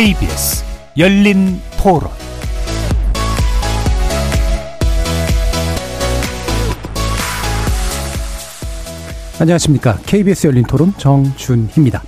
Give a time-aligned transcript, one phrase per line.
[0.00, 0.64] KBS
[0.96, 2.08] 열린 토론
[9.38, 9.98] 안녕하십니까.
[10.06, 12.02] KBS 열린 토론 정준희입니다.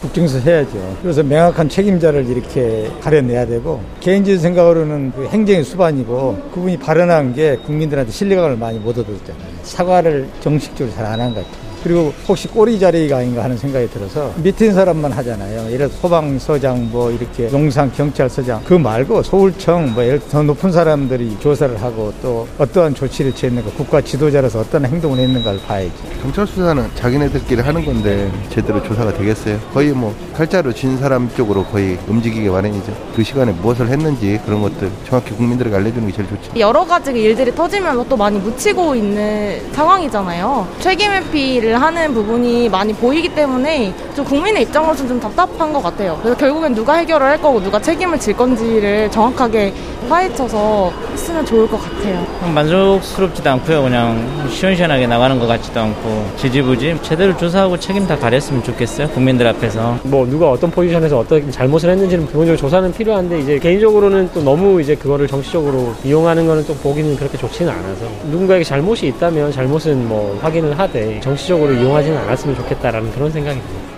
[0.00, 0.98] 국정에서 해야죠.
[1.00, 8.10] 그래서 명확한 책임자를 이렇게 가려내야 되고 개인적인 생각으로는 그 행정의 수반이고 그분이 발언한 게 국민들한테
[8.10, 9.46] 신뢰감을 많이 못 얻었잖아요.
[9.62, 11.65] 사과를 정식적으로 잘 안 한 것 같아요.
[11.82, 15.70] 그리고 혹시 꼬리 자리가 아닌가 하는 생각이 들어서 밑에 사람만 하잖아요.
[15.70, 20.72] 예를 들어 소방서장 뭐 이렇게 용산 경찰서장 그 말고 서울청 뭐 예를 들어 더 높은
[20.72, 25.92] 사람들이 조사를 하고 또 어떠한 조치를 취했는가 국가 지도자로서 어떤 행동을 했는가를 봐야지.
[26.22, 29.58] 경찰 수사는 자기네들끼리 하는 건데 제대로 조사가 되겠어요?
[29.72, 32.92] 거의 뭐 칼자루 진 사람 쪽으로 거의 움직이기 마련이죠.
[33.14, 36.52] 그 시간에 무엇을 했는지 그런 것들 정확히 국민들에게 알려주는 게 제일 좋죠.
[36.58, 40.66] 여러 가지 일들이 터지면서 또 많이 묻히고 있는 상황이잖아요.
[40.80, 46.18] 책임 회피를 하는 부분이 많이 보이기 때문에 좀 국민의 입장으로서는 좀 답답한 것 같아요.
[46.22, 49.72] 그래서 결국엔 누가 해결을 할 거고 누가 책임을 질 건지를 정확하게
[50.08, 52.24] 파헤쳐서 했으면 좋을 것 같아요.
[52.54, 53.82] 만족스럽지도 않고요.
[53.82, 59.08] 그냥 시원시원하게 나가는 것 같지도 않고 지지부지 제대로 조사하고 책임 다 가렸으면 좋겠어요.
[59.08, 59.98] 국민들 앞에서.
[60.04, 64.94] 뭐 누가 어떤 포지션에서 어떤 잘못을 했는지는 기본적으로 조사는 필요한데 이제 개인적으로는 또 너무 이제
[64.94, 70.78] 그거를 정치적으로 이용하는 거는 또 보기는 그렇게 좋지는 않아서 누군가에게 잘못이 있다면 잘못은 뭐 확인을
[70.78, 73.96] 하되 정치적 으로 이용하지는 않았으면 좋겠다라는 그런 생각이 듭니다.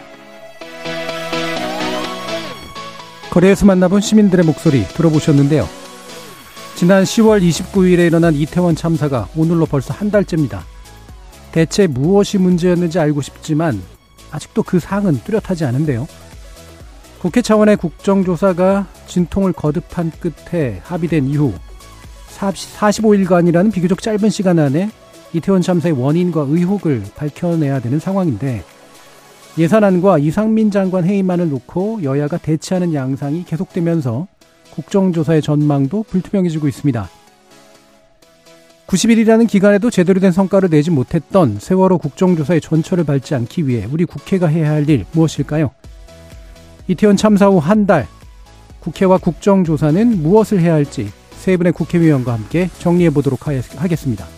[3.31, 5.69] 거리에서 만나본 시민들의 목소리 들어보셨는데요.
[6.75, 10.65] 지난 10월 29일에 일어난 이태원 참사가 오늘로 벌써 한 달째입니다.
[11.53, 13.83] 대체 무엇이 문제였는지 알고 싶지만
[14.31, 16.07] 아직도 그 사항은 뚜렷하지 않은데요.
[17.21, 21.53] 국회 차원의 국정조사가 진통을 거듭한 끝에 합의된 이후
[22.39, 24.91] 45일간이라는 비교적 짧은 시간 안에
[25.33, 28.65] 이태원 참사의 원인과 의혹을 밝혀내야 되는 상황인데
[29.59, 34.27] 예산안과 이상민 장관 회의만을 놓고 여야가 대치하는 양상이 계속되면서
[34.71, 37.09] 국정조사의 전망도 불투명해지고 있습니다.
[38.87, 44.47] 90일이라는 기간에도 제대로 된 성과를 내지 못했던 세월호 국정조사의 전철을 밟지 않기 위해 우리 국회가
[44.47, 45.71] 해야 할 일 무엇일까요?
[46.87, 48.07] 이태원 참사 후 한 달,
[48.81, 54.38] 국회와 국정조사는 무엇을 해야 할지 세 분의 국회의원과 함께 정리해 보도록 하겠습니다.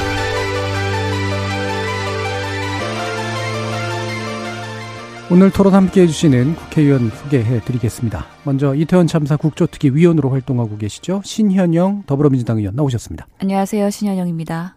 [5.31, 8.25] 오늘 토론 함께 해주시는 국회의원 소개해 드리겠습니다.
[8.43, 11.21] 먼저 이태원 참사 국조특위 위원으로 활동하고 계시죠.
[11.23, 13.27] 신현영 더불어민주당 의원 나오셨습니다.
[13.39, 13.89] 안녕하세요.
[13.89, 14.75] 신현영입니다.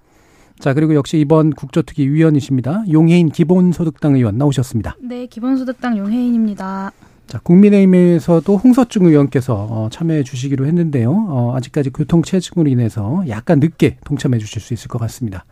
[0.60, 2.84] 자, 그리고 역시 이번 국조특위 위원이십니다.
[2.92, 4.94] 용해인 기본소득당 의원 나오셨습니다.
[5.02, 6.92] 네, 기본소득당 용해인입니다.
[7.26, 11.10] 자, 국민의힘에서도 홍서중 의원께서 어, 참여해 주시기로 했는데요.
[11.30, 15.46] 어, 아직까지 교통체증으로 인해서 약간 늦게 동참해 주실 수 있을 것 같습니다.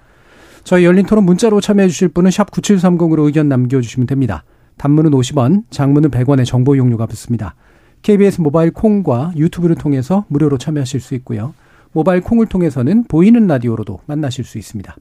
[0.63, 4.45] 저희 열린 토론 문자로 참여해 주실 분은 샵 9730으로 의견 남겨주시면 됩니다.
[4.77, 7.55] 단문은 50원, 장문은 100원의 정보 이용료가 붙습니다.
[8.03, 11.55] KBS 모바일 콩과 유튜브를 통해서 무료로 참여하실 수 있고요.
[11.93, 14.97] 모바일 콩을 통해서는 보이는 라디오로도 만나실 수 있습니다.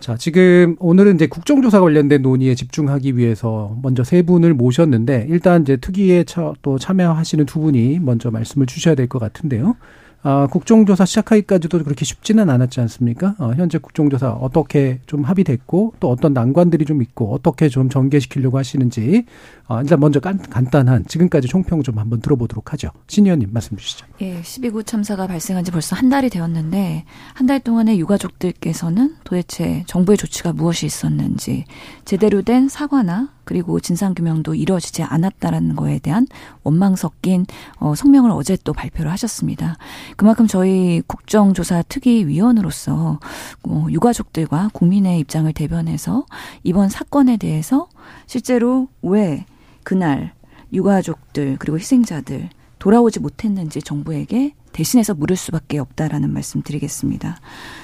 [0.00, 5.76] 자, 지금 오늘은 이제 국정조사 관련된 논의에 집중하기 위해서 먼저 세 분을 모셨는데 일단 이제
[5.76, 6.24] 특위에
[6.60, 9.76] 또 참여하시는 두 분이 먼저 말씀을 주셔야 될 것 같은데요.
[10.24, 13.34] 아, 국정조사 시작하기까지도 그렇게 쉽지는 않았지 않습니까?
[13.38, 19.24] 어, 현재 국정조사 어떻게 좀 합의됐고 또 어떤 난관들이 좀 있고 어떻게 좀 전개시키려고 하시는지
[19.66, 22.90] 어, 일단 먼저 간, 간단한 지금까지 총평 좀 한번 들어보도록 하죠.
[23.08, 24.06] 신 의원님 말씀 주시죠.
[24.20, 27.04] 예, 12구 참사가 발생한 지 벌써 한 달이 되었는데
[27.34, 31.64] 한 달 동안에 유가족들께서는 도대체 정부의 조치가 무엇이 있었는지
[32.04, 36.26] 제대로 된 사과나 그리고 진상규명도 이루어지지 않았다라는 거에 대한
[36.62, 37.46] 원망 섞인
[37.76, 39.76] 어, 성명을 어제 또 발표를 하셨습니다.
[40.16, 43.18] 그만큼 저희 국정조사 특위위원으로서
[43.64, 46.26] 어, 유가족들과 국민의 입장을 대변해서
[46.62, 47.88] 이번 사건에 대해서
[48.26, 49.46] 실제로 왜
[49.82, 50.32] 그날
[50.72, 52.48] 유가족들 그리고 희생자들
[52.82, 57.38] 돌아오지 못했는지 정부에게 대신해서 물을 수밖에 없다라는 말씀 드리겠습니다.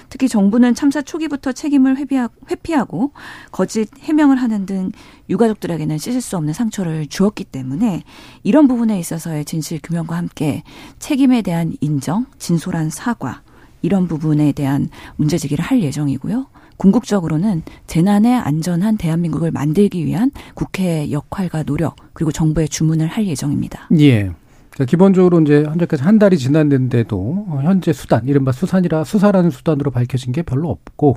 [0.08, 1.96] 특히 정부는 참사 초기부터 책임을
[2.50, 3.12] 회피하고
[3.52, 4.90] 거짓 해명을 하는 등
[5.30, 8.02] 유가족들에게는 씻을 수 없는 상처를 주었기 때문에
[8.42, 10.64] 이런 부분에 있어서의 진실 규명과 함께
[10.98, 13.42] 책임에 대한 인정, 진솔한 사과
[13.82, 16.48] 이런 부분에 대한 문제 제기를 할 예정이고요.
[16.76, 23.90] 궁극적으로는 재난에 안전한 대한민국을 만들기 위한 국회의 역할과 노력 그리고 정부의 주문을 할 예정입니다.
[24.00, 24.32] 예.
[24.84, 30.70] 기본적으로 이제 현재까지 한 달이 지났는데도 현재 수단, 이른바 수산이라 수사라는 수단으로 밝혀진 게 별로
[30.70, 31.16] 없고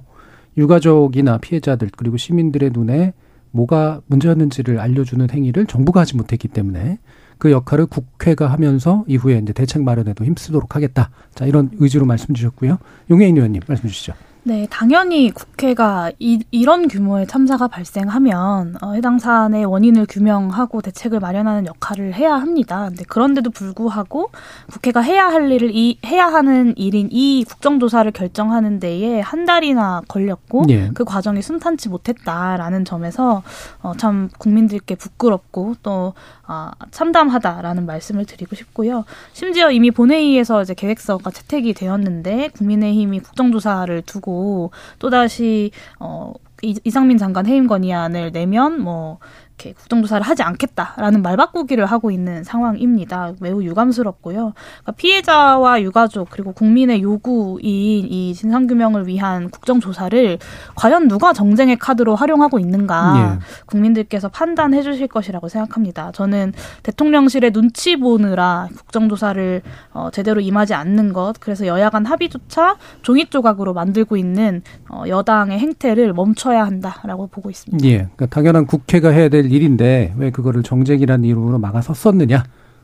[0.58, 3.14] 유가족이나 피해자들 그리고 시민들의 눈에
[3.52, 7.00] 뭐가 문제였는지를 알려주는 행위를 정부가 하지 못했기 때문에
[7.38, 11.10] 그 역할을 국회가 하면서 이후에 이제 대책 마련에도 힘쓰도록 하겠다.
[11.34, 12.78] 자, 이런 의지로 말씀 주셨고요.
[13.10, 14.14] 용혜인 의원님 말씀 주시죠.
[14.44, 21.68] 네, 당연히 국회가 이, 이런 규모의 참사가 발생하면 어, 해당 사안의 원인을 규명하고 대책을 마련하는
[21.68, 22.86] 역할을 해야 합니다.
[22.88, 24.32] 근데 그런데도 불구하고
[24.72, 30.64] 국회가 해야 할 일을 이 해야 하는 일인 이 국정조사를 결정하는 데에 한 달이나 걸렸고
[30.70, 30.90] 예.
[30.96, 33.44] 그 과정이 순탄치 못했다라는 점에서
[33.84, 36.14] 어, 참 국민들께 부끄럽고 또
[36.52, 39.06] 어, 참담하다라는 말씀을 드리고 싶고요.
[39.32, 47.68] 심지어 이미 본회의에서 이제 계획서가 채택이 되었는데 국민의힘이 국정조사를 두고 또다시 어 이상민 장관 해임
[47.68, 49.20] 건의안을 내면 뭐
[49.62, 53.34] 이렇게 국정조사를 하지 않겠다라는 말 바꾸기를 하고 있는 상황입니다.
[53.40, 54.54] 매우 유감스럽고요.
[54.54, 60.40] 그러니까 피해자와 유가족 그리고 국민의 요구인 이 진상규명을 위한 국정조사를
[60.76, 63.40] 과연 누가 정쟁의 카드로 활용하고 있는가 예.
[63.66, 66.12] 국민들께서 판단해 주실 것이라고 생각합니다.
[66.12, 66.54] 저는
[66.84, 69.62] 대통령실의 눈치 보느라 국정조사를
[69.94, 75.60] 어, 제대로 임하지 않는 것 그래서 여야 간 합의조차 종이 조각으로 만들고 있는 어, 여당의
[75.60, 77.86] 행태를 멈춰야 한다라고 보고 있습니다.
[77.88, 82.44] 예, 그러니까 당연한 국회가 해야 될 일인데 왜 그거를 정쟁이라는 이름으로 막아섰었느냐?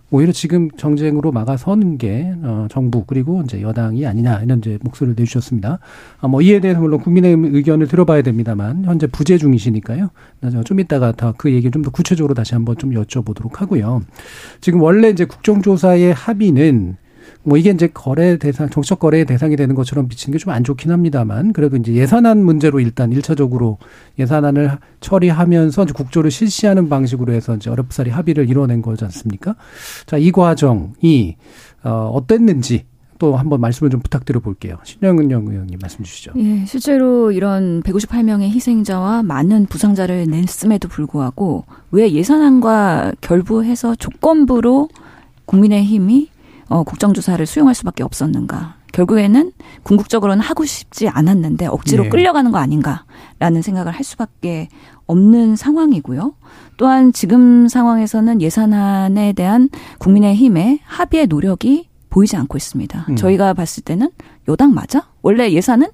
[0.10, 5.80] 오히려 지금 정쟁으로 막아서는 게 어, 정부 그리고 이제 여당이 아니냐 이런 이제 목소리를 내주셨습니다.
[6.22, 10.10] 아, 뭐 이에 대해서 물론 국민의힘 의견을 들어봐야 됩니다만 현재 부재 중이시니까요.
[10.64, 14.02] 좀 이따가 더그 얘기 좀더 구체적으로 다시 한번 좀 여쭤보도록 하고요.
[14.62, 16.96] 지금 원래 이제 국정조사의 합의는
[17.44, 20.92] 뭐 이게 이제 거래 대상, 정책 거래의 대상이 되는 것처럼 비치는 게 좀 안 좋긴
[20.92, 23.78] 합니다만 그래도 이제 예산안 문제로 일단 일차적으로
[24.20, 29.56] 예산안을 처리하면서 국조를 실시하는 방식으로 해서 이제 어렵사리 합의를 이뤄낸 거지 않습니까?
[30.06, 31.38] 자, 이 과정이
[31.84, 32.86] 어, 어땠는지
[33.20, 34.78] 또 한번 말씀을 좀 부탁드려 볼게요.
[34.84, 36.34] 신영은 의원님 말씀 주시죠.
[36.38, 44.90] 예, 실제로 이런 158명의 희생자와 많은 부상자를 냈음에도 불구하고 왜 예산안과 결부해서 조건부로
[45.46, 46.30] 국민의힘이
[46.69, 48.75] 어, 국정조사를 수용할 수밖에 없었는가.
[48.94, 49.52] 결국에는
[49.84, 52.10] 궁극적으로는 하고 싶지 않았는데 억지로 네.
[52.10, 54.69] 끌려가는 거 아닌가라는 생각을 할 수밖에
[55.06, 56.34] 없는 상황이고요.
[56.78, 59.69] 또한 지금 상황에서는 예산안에 대한
[60.00, 63.06] 국민의힘의 합의의 노력이 보이지 않고 있습니다.
[63.10, 63.16] 음.
[63.16, 64.10] 저희가 봤을 때는
[64.48, 65.08] 여당 맞아?
[65.22, 65.88] 원래 예산은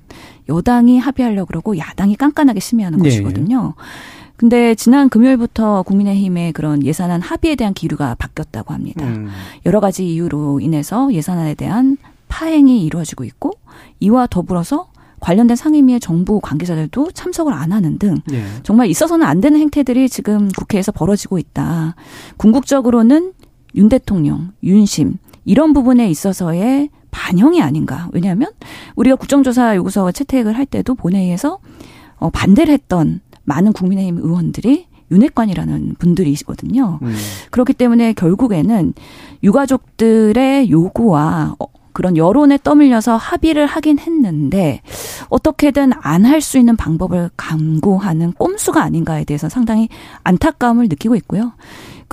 [0.48, 3.10] 여당이 합의하려고 그러고 야당이 깐깐하게 심의하는 네.
[3.10, 3.74] 것이거든요.
[4.36, 9.06] 근데 지난 금요일부터 국민의힘의 그런 예산안 합의에 대한 기류가 바뀌었다고 합니다.
[9.06, 9.30] 음.
[9.66, 11.98] 여러 가지 이유로 인해서 예산안에 대한
[12.28, 13.52] 파행이 이루어지고 있고
[14.00, 14.88] 이와 더불어서
[15.20, 18.44] 관련된 상임위의 정부 관계자들도 참석을 안 하는 등 예.
[18.64, 21.96] 정말 있어서는 안 되는 행태들이 지금 국회에서 벌어지고 있다.
[22.36, 23.32] 궁극적으로는
[23.76, 28.10] 윤 대통령, 윤심 이런 부분에 있어서의 반영이 아닌가.
[28.12, 28.50] 왜냐하면
[28.96, 31.60] 우리가 국정조사 요구서 채택을 할 때도 본회의에서
[32.18, 37.00] 어, 반대를 했던 많은 국민의힘 의원들이 윤핵관이라는 분들이시거든요.
[37.02, 37.16] 음.
[37.52, 38.94] 그렇기 때문에 결국에는
[39.44, 44.82] 유가족들의 요구와 어, 그런 여론에 떠밀려서 합의를 하긴 했는데
[45.30, 49.90] 어떻게든 안 할 수 있는 방법을 강구하는 꼼수가 아닌가에 대해서 상당히
[50.24, 51.54] 안타까움을 느끼고 있고요.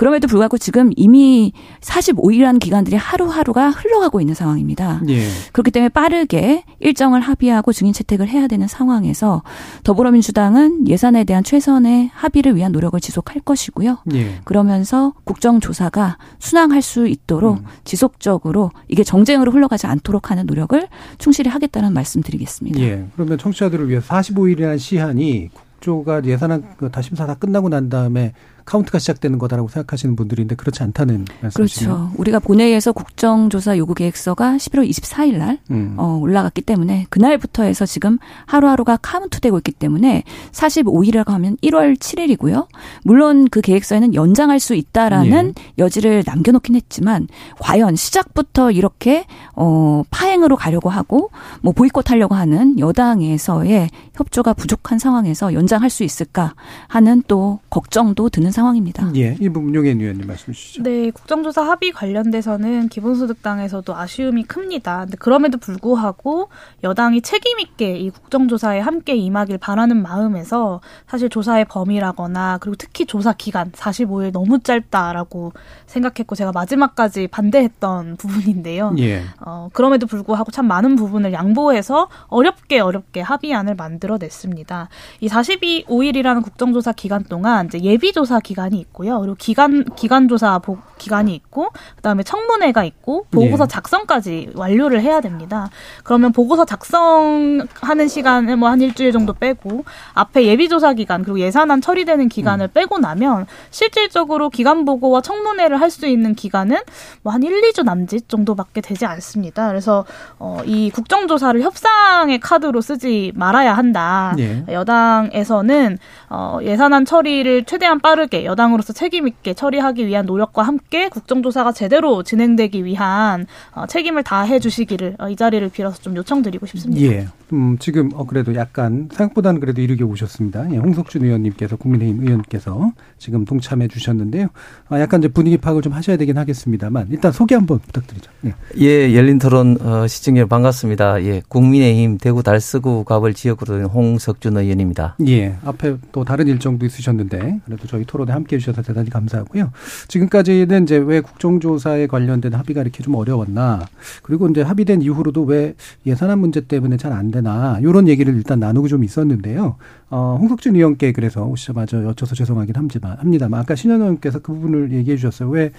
[0.01, 4.99] 그럼에도 불구하고 지금 이미 45일이라는 기간들이 하루하루가 흘러가고 있는 상황입니다.
[5.09, 5.27] 예.
[5.51, 9.43] 그렇기 때문에 빠르게 일정을 합의하고 증인 채택을 해야 되는 상황에서
[9.83, 13.99] 더불어민주당은 예산에 대한 최선의 합의를 위한 노력을 지속할 것이고요.
[14.15, 14.39] 예.
[14.43, 17.65] 그러면서 국정조사가 순항할 수 있도록 음.
[17.83, 20.87] 지속적으로 이게 정쟁으로 흘러가지 않도록 하는 노력을
[21.19, 22.79] 충실히 하겠다는 말씀드리겠습니다.
[22.79, 23.05] 예.
[23.13, 25.49] 그러면 청취자들을 위해 45일이라는 시한이
[25.81, 28.33] 국조가 예산안 그 다심사 다 끝나고 난 다음에
[28.65, 31.85] 카운트가 시작되는 거다라고 생각하시는 분들인데 그렇지 않다는 말씀이시죠.
[31.85, 32.11] 그렇죠.
[32.17, 35.95] 우리가 본회의에서 국정조사 요구 계획서가 11월 24일 날 음.
[35.97, 42.67] 어, 올라갔기 때문에 그날부터 해서 지금 하루하루가 카운트되고 있기 때문에 45일이라고 하면 1월 7일이고요.
[43.03, 45.73] 물론 그 계획서에는 연장할 수 있다라는 예.
[45.77, 47.27] 여지를 남겨놓긴 했지만
[47.59, 49.25] 과연 시작부터 이렇게
[49.55, 56.53] 어, 파행으로 가려고 하고 뭐 보이콧하려고 하는 여당에서의 협조가 부족한 상황에서 연장할 수 있을까
[56.87, 59.09] 하는 또 걱정도 드는 있는 상황입니다.
[59.15, 60.83] 예, 이 부분 용현 의원님 말씀 주시죠.
[60.83, 65.05] 네, 국정조사 합의 관련돼서는 기본소득당에서도 아쉬움이 큽니다.
[65.05, 66.49] 근데 그럼에도 불구하고
[66.83, 73.33] 여당이 책임 있게 이 국정조사에 함께 임하길 바라는 마음에서 사실 조사의 범위라거나 그리고 특히 조사
[73.33, 75.53] 기간 45일 너무 짧다라고
[75.87, 78.93] 생각했고 제가 마지막까지 반대했던 부분인데요.
[78.99, 79.23] 예.
[79.39, 84.89] 어, 그럼에도 불구하고 참 많은 부분을 양보해서 어렵게 어렵게 합의안을 만들어냈습니다.
[85.21, 89.19] 이 42, 5일이라는 국정조사 기간 동안 이제 예비조사 기간이 있고요.
[89.19, 93.67] 그리고 기간 기간 조사 보, 기간이 있고 그다음에 청문회가 있고 보고서 예.
[93.67, 95.69] 작성까지 완료를 해야 됩니다.
[96.03, 99.83] 그러면 보고서 작성하는 시간을 뭐 한 일주일 정도 빼고
[100.13, 105.91] 앞에 예비 조사 기간 그리고 예산안 처리되는 기간을 빼고 나면 실질적으로 기간 보고와 청문회를 할
[105.91, 106.77] 수 있는 기간은
[107.21, 109.67] 뭐 한 1, 2주 남짓 정도밖에 되지 않습니다.
[109.67, 110.05] 그래서
[110.39, 114.33] 어, 이 국정조사를 협상의 카드로 쓰지 말아야 한다.
[114.39, 114.63] 예.
[114.69, 115.97] 여당에서는
[116.29, 122.23] 어, 예산안 처리를 최대한 빠르 게 여당으로서 책임 있게 처리하기 위한 노력과 함께 국정조사가 제대로
[122.23, 123.45] 진행되기 위한
[123.75, 127.01] 어, 책임을 다해 주시기를 어, 이 자리를 빌어서 좀 요청드리고 싶습니다.
[127.03, 127.27] 예.
[127.53, 130.71] 음, 지금 어 그래도 약간 생각보다는 그래도 이르게 오셨습니다.
[130.71, 134.47] 예, 홍석준 의원님께서 국민의힘 의원께서 지금 동참해 주셨는데요.
[134.87, 138.31] 아, 약간 이제 분위기 파악을 좀 하셔야 되긴 하겠습니다만 일단 소개 한번 부탁드리죠.
[138.45, 138.55] 예.
[138.79, 141.23] 예, 열린 토론 어, 시청자 반갑습니다.
[141.23, 145.17] 예, 국민의힘 대구 달서구 갑을 지역으로 된 홍석준 의원입니다.
[145.27, 149.71] 예, 앞에 또 다른 일정도 있으셨는데 그래도 저희 토론 에 함께 해주셔서 대단히 감사하고요.
[150.07, 153.87] 지금까지는 이제 왜 국정조사에 관련된 합의가 이렇게 좀 어려웠나
[154.23, 155.75] 그리고 이제 합의된 이후로도 왜
[156.05, 159.75] 예산안 문제 때문에 잘 안 되나 이런 얘기를 일단 나누고 좀 있었는데요.
[160.09, 165.17] 어, 홍석준 의원께 그래서 오시자마자 여쭤서 죄송하긴 합지만 합니다만 아까 신현 의원께서 그 부분을 얘기해
[165.17, 165.49] 주셨어요.
[165.49, 165.71] 왜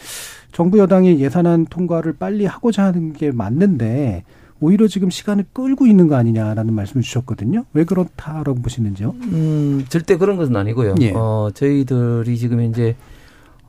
[0.53, 4.25] 정부 여당이 예산안 통과를 빨리 하고자 하는 게 맞는데
[4.63, 7.65] 오히려 지금 시간을 끌고 있는 거 아니냐라는 말씀을 주셨거든요.
[7.75, 9.11] 왜 그렇다라고 보시는지요?
[9.11, 10.95] 음, 절대 그런 것은 아니고요.
[11.01, 11.13] 예.
[11.17, 12.95] 어, 저희들이 지금 현재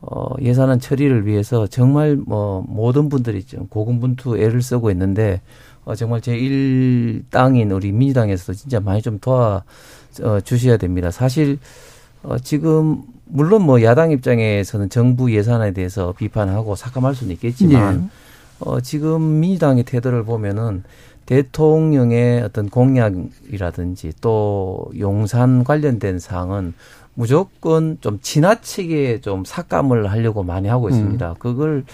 [0.01, 5.41] 어, 예산안 처리를 위해서 정말 뭐 모든 분들이 좀 고군분투 애를 쓰고 있는데
[5.83, 9.63] 어, 정말 제1 당인 우리 민주당에서도 진짜 많이 좀 도와
[10.21, 11.09] 어, 주셔야 됩니다.
[11.09, 11.57] 사실
[12.21, 18.11] 어, 지금 물론 뭐 야당 입장에서는 정부 예산에 대해서 비판하고 삭감할 수는 있겠지만
[18.65, 20.83] 어, 지금 민주당의 태도를 보면은
[21.25, 26.73] 대통령의 어떤 공약이라든지 또 용산 관련된 사항은
[27.15, 31.35] 무조건 좀 지나치게 좀 삭감을 하려고 많이 하고 있습니다.
[31.39, 31.85] 그걸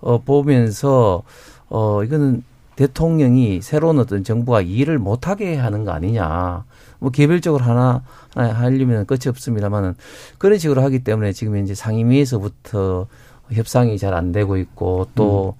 [0.00, 1.22] 어, 보면서
[1.68, 2.42] 어, 이거는
[2.76, 6.64] 대통령이 새로운 어떤 정부가 일을 못하게 하는 거 아니냐.
[6.98, 8.02] 뭐 개별적으로 하나
[8.34, 9.94] 하려면 끝이 없습니다만은
[10.38, 13.06] 그런 식으로 하기 때문에 지금 이제 상임위에서부터
[13.52, 15.56] 협상이 잘 안 되고 있고 또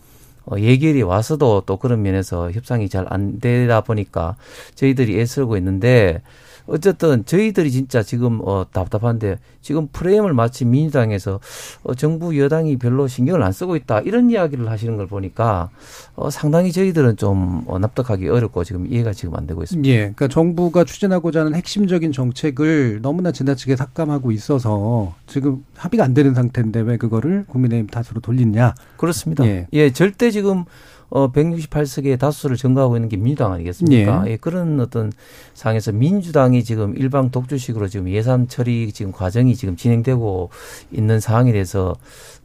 [0.51, 4.37] 어, 예결이 와서도 또 그런 면에서 협상이 잘 안 되다 보니까
[4.75, 6.23] 저희들이 애쓰고 있는데
[6.71, 11.41] 어쨌든 저희들이 진짜 지금 어 답답한데 지금 프레임을 마치 민주당에서
[11.83, 15.71] 어 정부 여당이 별로 신경을 안 쓰고 있다 이런 이야기를 하시는 걸 보니까
[16.15, 19.89] 어 상당히 저희들은 좀 어, 납득하기 어렵고 지금 이해가 지금 안 되고 있습니다.
[19.89, 26.35] 예, 그러니까 정부가 추진하고자 하는 핵심적인 정책을 너무나 지나치게 삭감하고 있어서 지금 합의가 안 되는
[26.35, 28.75] 상태인데 왜 그거를 국민의힘 탓으로 돌리냐?
[28.97, 29.45] 그렇습니다.
[29.47, 29.67] 예.
[29.73, 30.65] 예, 절대 지금
[31.11, 34.25] 어 168석의 다수를 증가하고 있는 게 민주당 아니겠습니까?
[34.27, 34.33] 예.
[34.33, 34.37] 예.
[34.37, 35.13] 그런 어떤
[35.55, 40.51] 상에서 민주당이 지금 일방 독주식으로 지금 예산 처리 지금 과정이 지금 진행되고
[40.93, 41.97] 있는 상황에 대해서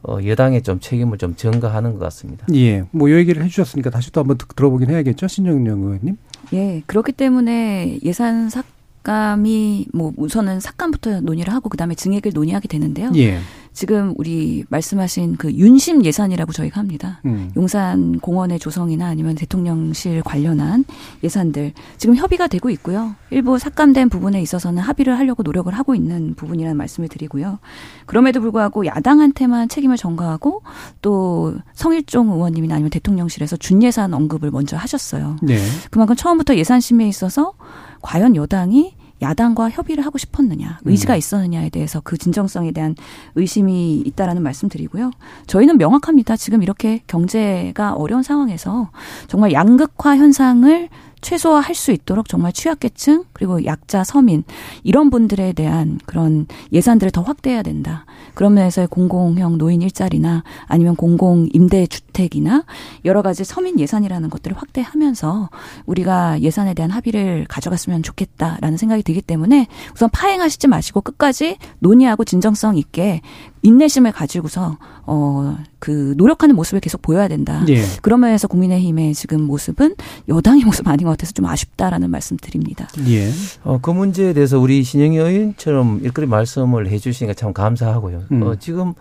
[0.02, 2.44] 어 여당의 좀 책임을 좀 전가하는 것 같습니다.
[2.54, 6.16] 예, 뭐이 얘기를 해 주셨으니까 다시 또 한번 듣- 들어보긴 해야겠죠, 신정영 의원님.
[6.52, 13.10] 예, 그렇기 때문에 예산 삭감이 뭐 우선은 삭감부터 논의를 하고 그다음에 증액을 논의하게 되는데요.
[13.16, 13.38] 예,
[13.76, 17.20] 지금 우리 말씀하신 그 윤심 예산이라고 저희가 합니다.
[17.26, 17.52] 음.
[17.58, 20.86] 용산 공원의 조성이나 아니면 대통령실 관련한
[21.22, 23.14] 예산들 지금 협의가 되고 있고요.
[23.28, 27.58] 일부 삭감된 부분에 있어서는 합의를 하려고 노력을 하고 있는 부분이라는 말씀을 드리고요.
[28.06, 30.62] 그럼에도 불구하고 야당한테만 책임을 전가하고
[31.02, 35.36] 또 성일종 의원님이나 아니면 대통령실에서 준예산 언급을 먼저 하셨어요.
[35.42, 35.58] 네,
[35.90, 37.52] 그만큼 처음부터 예산 심의에 있어서
[38.00, 41.18] 과연 여당이 야당과 협의를 하고 싶었느냐, 의지가 음.
[41.18, 42.94] 있었느냐에 대해서 그 진정성에 대한
[43.34, 45.10] 의심이 있다라는 말씀드리고요.
[45.46, 46.36] 저희는 명확합니다.
[46.36, 48.90] 지금 이렇게 경제가 어려운 상황에서
[49.26, 50.88] 정말 양극화 현상을
[51.20, 54.44] 최소화할 수 있도록 정말 취약계층 그리고 약자 서민
[54.82, 58.04] 이런 분들에 대한 그런 예산들을 더 확대해야 된다.
[58.34, 62.64] 그런 면에서의 공공형 노인 일자리나 아니면 공공 임대 주택이나
[63.04, 65.50] 여러 가지 서민 예산이라는 것들을 확대하면서
[65.86, 72.76] 우리가 예산에 대한 합의를 가져갔으면 좋겠다라는 생각이 들기 때문에 우선 파행하시지 마시고 끝까지 논의하고 진정성
[72.76, 73.22] 있게
[73.62, 77.64] 인내심을 가지고서 어 그 노력하는 모습을 계속 보여야 된다.
[77.68, 77.80] 예.
[78.02, 79.94] 그런 면에서 국민의힘의 지금 모습은
[80.28, 82.88] 여당의 모습 아닌 것 같아서 좀 아쉽다라는 말씀 드립니다.
[83.06, 83.30] 예.
[83.62, 88.24] 어, 그 문제에 대해서 우리 신영희 의원처럼 일거리 말씀을 해 주시니까 참 감사하고요.
[88.32, 88.42] 음.
[88.42, 88.94] 어, 지금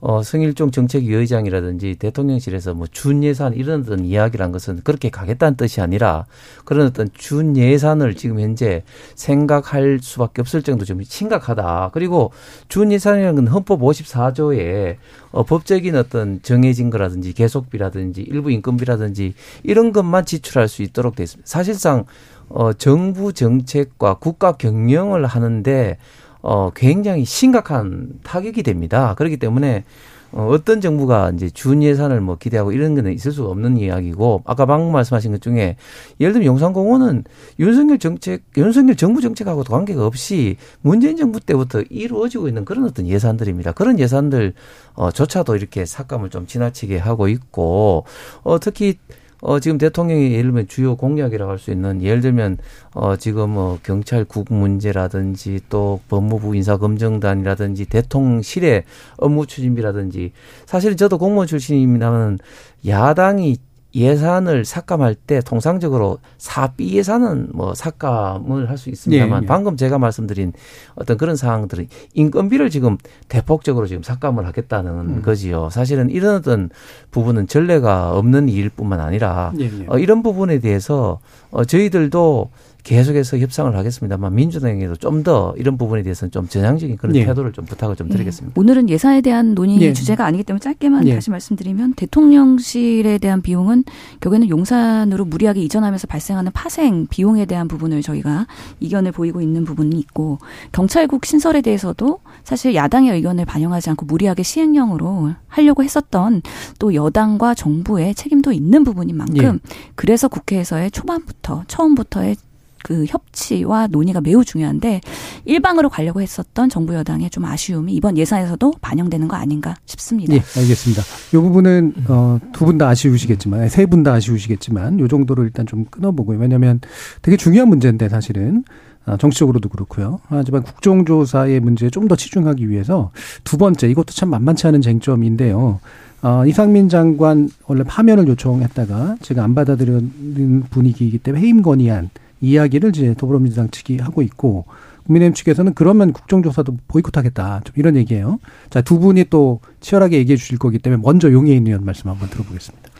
[0.00, 6.24] 어, 성일종 정책위의장이라든지 대통령실에서 뭐 준예산 이런 어떤 이야기란 것은 그렇게 가겠다는 뜻이 아니라
[6.64, 8.82] 그런 어떤 준예산을 지금 현재
[9.14, 11.90] 생각할 수밖에 없을 정도 좀 심각하다.
[11.92, 12.32] 그리고
[12.68, 14.96] 준예산이라는 건 헌법 54조에
[15.32, 21.46] 어, 법적인 어떤 정해진 거라든지 계속비라든지 일부 인건비라든지 이런 것만 지출할 수 있도록 돼 있습니다.
[21.46, 22.06] 사실상
[22.48, 25.98] 어, 정부 정책과 국가 경영을 하는데
[26.42, 29.14] 어 굉장히 심각한 타격이 됩니다.
[29.16, 29.84] 그렇기 때문에
[30.32, 34.64] 어, 어떤 정부가 이제 준 예산을 뭐 기대하고 이런 거는 있을 수가 없는 이야기고 아까
[34.64, 35.76] 방금 말씀하신 것 중에
[36.20, 37.24] 예를 들면 용산공원은
[37.58, 43.72] 윤석열 정책, 윤석열 정부 정책하고도 관계가 없이 문재인 정부 때부터 이루어지고 있는 그런 어떤 예산들입니다.
[43.72, 44.54] 그런 예산들
[44.94, 48.04] 어, 조차도 이렇게 삭감을 좀 지나치게 하고 있고
[48.42, 48.98] 어, 특히
[49.40, 52.58] 어, 지금 대통령이 예를 들면 주요 공약이라고 할 수 있는 예를 들면
[52.94, 58.84] 어, 지금 뭐 경찰국 문제라든지 또 법무부 인사검증단이라든지 대통령실의
[59.18, 60.32] 업무 추진비라든지.
[60.66, 62.38] 사실 저도 공무원 출신입니다만
[62.86, 63.58] 야당이
[63.94, 69.46] 예산을 삭감할 때 통상적으로 사비 예산은 뭐 삭감을 할 수 있습니다만 예, 예.
[69.46, 70.52] 방금 제가 말씀드린
[70.94, 72.96] 어떤 그런 사항들은 인건비를 지금
[73.28, 75.22] 대폭적으로 지금 삭감을 하겠다는 음.
[75.22, 75.68] 거지요.
[75.70, 76.70] 사실은 이런 어떤
[77.10, 79.86] 부분은 전례가 없는 일뿐만 아니라 예, 예.
[79.88, 81.20] 어, 이런 부분에 대해서
[81.50, 82.50] 어, 저희들도
[82.82, 87.26] 계속해서 협상을 하겠습니다만 민주당에도 좀 더 이런 부분에 대해서는 좀 전향적인 그런 예.
[87.26, 88.58] 태도를 좀 부탁을 좀 드리겠습니다.
[88.58, 89.92] 오늘은 예산에 대한 논의 예.
[89.92, 91.14] 주제가 아니기 때문에 짧게만 예.
[91.14, 93.84] 다시 말씀드리면 대통령실에 대한 비용은
[94.20, 98.46] 결국에는 용산으로 무리하게 이전하면서 발생하는 파생 비용에 대한 부분을 저희가
[98.80, 100.38] 이견을 보이고 있는 부분이 있고
[100.72, 106.40] 경찰국 신설에 대해서도 사실 야당의 의견을 반영하지 않고 무리하게 시행령으로 하려고 했었던
[106.78, 109.74] 또 여당과 정부의 책임도 있는 부분인 만큼 예.
[109.96, 112.36] 그래서 국회에서의 초반부터 처음부터의
[112.82, 115.00] 그 협치와 논의가 매우 중요한데
[115.44, 120.34] 일방으로 가려고 했었던 정부 여당의 좀 아쉬움이 이번 예산에서도 반영되는 거 아닌가 싶습니다.
[120.34, 121.02] 예, 알겠습니다.
[121.32, 125.84] 이 부분은 어, 두 분 다 아쉬우시겠지만 세 분 다 아쉬우시겠지만 요 정도로 일단 좀
[125.90, 126.38] 끊어보고요.
[126.38, 126.80] 왜냐하면
[127.22, 128.64] 되게 중요한 문제인데 사실은
[129.06, 130.20] 아, 정치적으로도 그렇고요.
[130.28, 133.10] 하지만 국정조사의 문제에 좀 더 치중하기 위해서
[133.44, 135.80] 두 번째 이것도 참 만만치 않은 쟁점인데요.
[136.22, 143.14] 어, 이상민 장관 원래 파면을 요청했다가 제가 안 받아들이는 분위기이기 때문에 해임 건의안 이야기를 이제
[143.16, 144.64] 더불어민주당 측이 하고 있고
[145.06, 148.38] 국민의힘 측에서는 그러면 국정조사도 보이콧하겠다 좀 이런 얘기예요.
[148.70, 152.90] 자 두 분이 또 치열하게 얘기해 주실 거기 때문에 먼저 용해인 의원 말씀 한번 들어보겠습니다.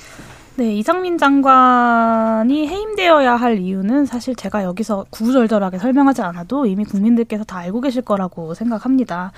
[0.57, 7.59] 네, 이상민 장관이 해임되어야 할 이유는 사실 제가 여기서 구구절절하게 설명하지 않아도 이미 국민들께서 다
[7.59, 9.33] 알고 계실 거라고 생각합니다.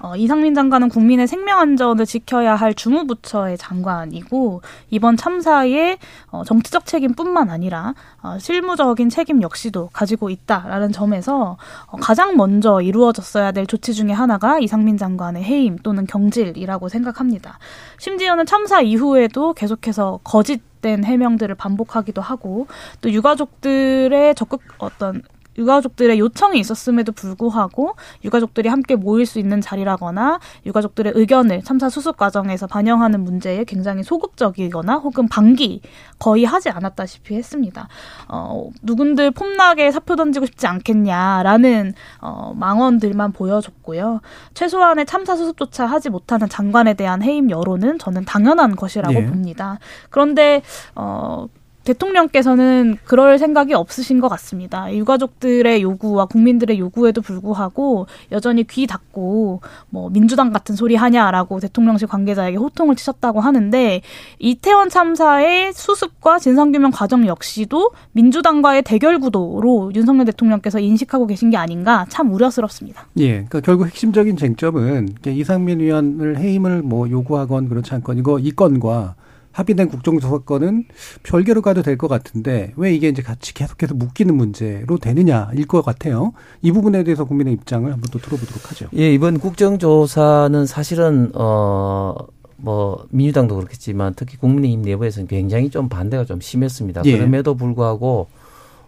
[0.00, 5.98] 어, 이상민 장관은 국민의 생명 안전을 지켜야 할 주무부처의 장관이고 이번 참사에
[6.30, 11.56] 어, 정치적 책임뿐만 아니라 어, 실무적인 책임 역시도 가지고 있다라는 점에서
[11.86, 17.58] 어, 가장 먼저 이루어졌어야 될 조치 중에 하나가 이상민 장관의 해임 또는 경질이라고 생각합니다.
[17.98, 22.66] 심지어는 참사 이후에도 계속해서 거짓 된 해명들을 반복하기도 하고
[23.00, 25.22] 또 유가족들의 적극 어떤
[25.58, 32.66] 유가족들의 요청이 있었음에도 불구하고 유가족들이 함께 모일 수 있는 자리라거나 유가족들의 의견을 참사 수습 과정에서
[32.66, 35.80] 반영하는 문제에 굉장히 소극적이거나 혹은 방기
[36.18, 37.88] 거의 하지 않았다시피 했습니다.
[38.28, 44.20] 어, 누군들 폼나게 사표 던지고 싶지 않겠냐라는 어, 망언들만 보여줬고요.
[44.54, 49.26] 최소한의 참사 수습조차 하지 못하는 장관에 대한 해임 여론은 저는 당연한 것이라고 예.
[49.26, 49.78] 봅니다.
[50.10, 50.62] 그런데
[50.94, 51.46] 어,
[51.86, 54.92] 대통령께서는 그럴 생각이 없으신 것 같습니다.
[54.92, 62.58] 유가족들의 요구와 국민들의 요구에도 불구하고 여전히 귀 닫고 뭐 민주당 같은 소리 하냐라고 대통령실 관계자에게
[62.58, 64.02] 호통을 치셨다고 하는데
[64.38, 72.04] 이태원 참사의 수습과 진상규명 과정 역시도 민주당과의 대결 구도로 윤석열 대통령께서 인식하고 계신 게 아닌가
[72.08, 73.06] 참 우려스럽습니다.
[73.18, 79.14] 예, 그러니까 결국 핵심적인 쟁점은 이상민 의원을 해임을 뭐 요구하건 그렇지 않건 이거 이 건과
[79.56, 80.84] 합의된 국정조사건은
[81.22, 86.32] 별개로 가도 될 것 같은데 왜 이게 이제 같이 계속해서 묶이는 문제로 되느냐일 것 같아요.
[86.60, 88.88] 이 부분에 대해서 국민의 입장을 한번 또 들어보도록 하죠.
[88.98, 92.14] 예, 이번 국정조사는 사실은 어.
[92.58, 97.02] 뭐 민주당도 그렇겠지만 특히 국민의힘 내부에서는 굉장히 좀 반대가 좀 심했습니다.
[97.04, 97.12] 예.
[97.18, 98.28] 그럼에도 불구하고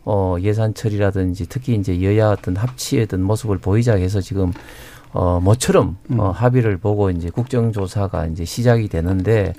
[0.07, 4.55] 어 예산 처리라든지 특히 이제 여야 어떤 합치의 어떤 모습을 보이자 해서 지금
[5.13, 9.53] 어 모처럼 어 합의를 보고 이제 국정조사가 이제 시작이 되는데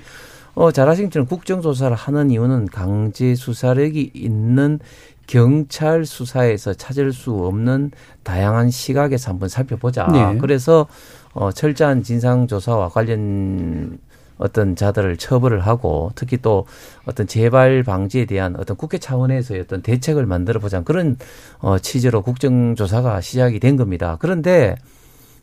[0.54, 4.80] 어 잘하신 것처럼 국정조사를 하는 이유는 강제 수사력이 있는
[5.26, 7.92] 경찰 수사에서 찾을 수 없는
[8.24, 10.08] 다양한 시각에서 한번 살펴보자.
[10.08, 10.38] 네.
[10.38, 10.86] 그래서
[11.32, 13.98] 어 철저한 진상 조사와 관련
[14.38, 16.66] 어떤 자들을 처벌을 하고 특히 또
[17.04, 21.16] 어떤 재발 방지에 대한 어떤 국회 차원에서의 어떤 대책을 만들어 보자 그런
[21.60, 24.16] 어 취지로 국정조사가 시작이 된 겁니다.
[24.18, 24.74] 그런데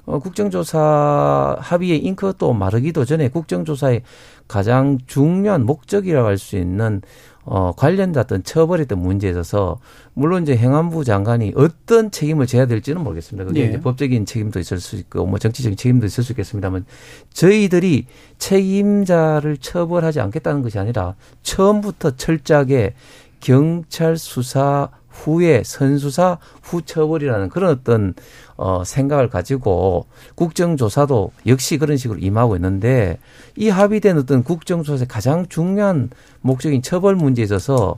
[0.08, 4.02] 어, 국정조사 합의의 잉크가 또 마르기도 전에 국정조사의
[4.48, 7.02] 가장 중요한 목적이라고 할 수 있는
[7.44, 9.80] 어, 관련됐던 처벌했던 문제에 있어서
[10.14, 13.46] 물론 이제 행안부 장관이 어떤 책임을 져야 될지는 모르겠습니다.
[13.46, 13.66] 그게 예.
[13.68, 16.86] 이제 법적인 책임도 있을 수 있고 뭐 정치적인 책임도 있을 수 있겠습니다만
[17.32, 18.06] 저희들이
[18.38, 22.96] 책임자를 처벌하지 않겠다는 것이 아니라 처음부터 철저하게
[23.40, 28.14] 경찰 수사 후에 선수사 후 처벌이라는 그런 어떤
[28.56, 33.20] 어 생각을 가지고 국정조사도 역시 그런 식으로 임하고 있는데
[33.56, 36.10] 이 합의된 어떤 국정조사의 가장 중요한
[36.42, 37.98] 목적인 처벌 문제에 있어서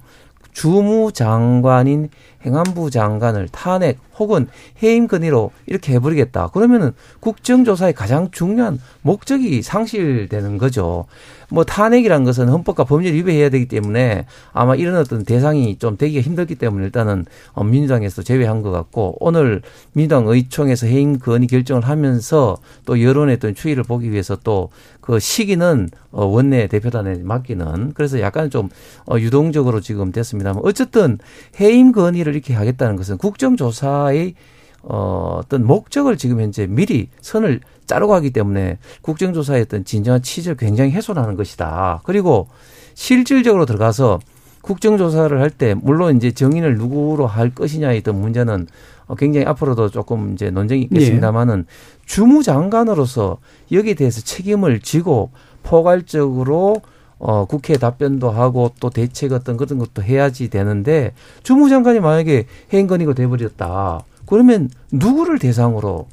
[0.52, 2.10] 주무 장관인
[2.46, 4.48] 행안부 장관을 탄핵 혹은
[4.84, 6.50] 해임 건의로 이렇게 해버리겠다.
[6.50, 11.06] 그러면은 국정조사의 가장 중요한 목적이 상실되는 거죠.
[11.50, 16.56] 뭐 탄핵이란 것은 헌법과 법률 위배해야 되기 때문에 아마 이런 어떤 대상이 좀 되기가 힘들기
[16.56, 19.62] 때문에 일단은 어, 민주당에서 제외한 것 같고 오늘
[19.94, 24.70] 민주당 의총에서 해임 건의 결정을 하면서 또 여론의 어떤 추이를 보기 위해서 또
[25.10, 28.70] 그 시기는 어, 원내 대표단에 맡기는 그래서 약간 좀
[29.08, 31.18] 어, 유동적으로 지금 됐습니다만 어쨌든
[31.60, 34.36] 해임 건의를 이렇게 하겠다는 것은 국정조사의
[34.84, 40.92] 어, 어떤 목적을 지금 현재 미리 선을 자르고 하기 때문에 국정조사의 어떤 진정한 취지를 굉장히
[40.92, 42.02] 훼손하는 것이다.
[42.06, 42.48] 그리고
[42.94, 44.20] 실질적으로 들어가서
[44.62, 48.68] 국정조사를 할 때 물론 이제 정인을 누구로 할 것이냐의 어떤 문제는
[49.08, 52.06] 어, 굉장히 앞으로도 조금 이제 논쟁이 있겠습니다만은 예.
[52.06, 53.38] 주무장관으로서
[53.72, 55.32] 여기에 대해서 책임을 지고
[55.64, 56.82] 포괄적으로
[57.20, 64.04] 어, 국회 답변도 하고 또 대책 어떤 그런 것도 해야지 되는데 주무장관이 만약에 해임건의가 돼버렸다.
[64.26, 66.08] 그러면 누구를 대상으로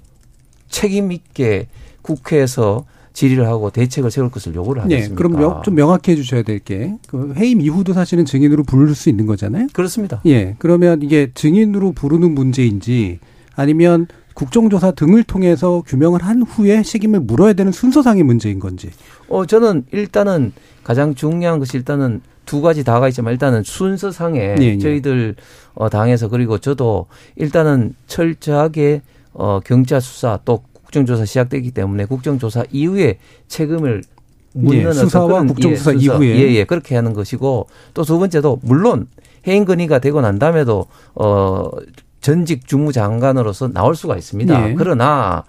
[0.69, 1.69] 책임 있게
[2.03, 5.09] 국회에서 질의를 하고 대책을 세울 것을 요구를 하겠습니까?
[5.09, 9.09] 네, 그럼 명, 좀 명확히 해주셔야 될 게 그 해임 이후도 사실은 증인으로 부를 수
[9.09, 9.69] 있는 거잖아요.
[9.73, 10.21] 그렇습니다.
[10.27, 13.21] 예, 그러면 이게 증인으로 부르는 문제인지
[13.55, 18.90] 아니면 국정조사 등을 통해서 규명을 한 후에 책임을 물어야 되는 순서상의 문제인 건지.
[19.29, 20.53] 어, 저는 일단은
[20.85, 24.79] 가장 중요한 것이 일단은 두 가지 다가 있지만 일단은 순서상에 예, 예.
[24.79, 25.37] 저희들
[25.75, 29.01] 어, 당에서 그리고 저도 일단은 철저하게
[29.33, 33.18] 어, 경찰 수사 또 국정조사 시작되기 때문에 국정조사 이후에
[33.49, 34.03] 책임을
[34.53, 39.09] 묻는 예, 수사와 국정조사 예, 이후에 예, 예, 그렇게 하는 것이고 또 두 번째도 물론
[39.46, 41.70] 해임 건의가 되고 난 다음에도 어
[42.27, 44.71] 전직 주무장관으로서 나올 수가 있습니다.
[44.71, 44.75] 예.
[44.75, 45.45] 그러나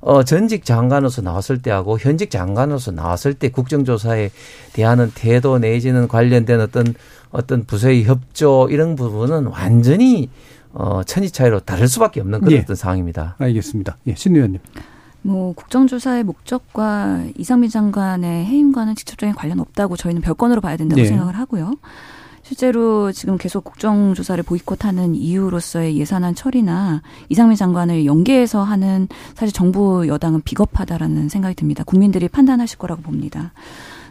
[0.00, 4.30] 어, 전직 장관으로서 나왔을 때하고 현직 장관으로서 나왔을 때 국정조사에
[4.72, 6.94] 대한 태도 내지는 관련된 어떤
[7.30, 10.28] 어떤 부서의 협조 이런 부분은 완전히
[10.72, 12.58] 어, 천지 차이로 다를 수밖에 없는 그런 예.
[12.58, 13.36] 어떤 상황입니다.
[13.38, 13.96] 알겠습니다.
[14.08, 14.58] 예, 신 의원님.
[15.22, 21.06] 뭐 국정조사의 목적과 이상민 장관의 해임과는 직접적인 관련 없다고 저희는 별건으로 봐야 된다고 네.
[21.06, 21.74] 생각을 하고요.
[22.46, 30.42] 실제로 지금 계속 국정조사를 보이콧하는 이유로서의 예산안 처리나 이상민 장관을 연계해서 하는 사실 정부 여당은
[30.42, 31.82] 비겁하다라는 생각이 듭니다.
[31.82, 33.52] 국민들이 판단하실 거라고 봅니다.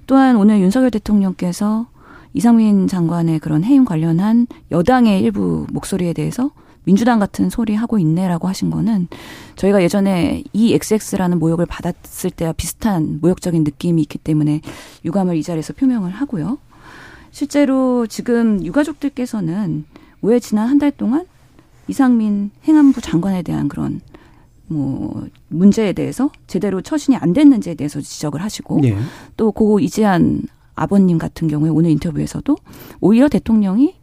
[0.05, 1.87] 또한 오늘 윤석열 대통령께서
[2.33, 6.51] 이상민 장관의 그런 해임 관련한 여당의 일부 목소리에 대해서
[6.83, 9.07] 민주당 같은 소리 하고 있네라고 하신 거는
[9.55, 14.59] 저희가 예전에 이 XX라는 모욕을 받았을 때와 비슷한 모욕적인 느낌이 있기 때문에
[15.05, 16.57] 유감을 이 자리에서 표명을 하고요.
[17.35, 19.83] 실제로 지금 유가족들께서는
[20.21, 21.25] 왜 지난 한 달 동안
[21.89, 23.99] 이상민 행안부 장관에 대한 그런
[24.67, 28.95] 뭐 문제에 대해서 제대로 처신이 안 됐는지에 대해서 지적을 하시고 네.
[29.35, 30.43] 또고 이재한
[30.75, 32.55] 아버님 같은 경우에 오늘 인터뷰에서도
[33.01, 33.95] 오히려 대통령이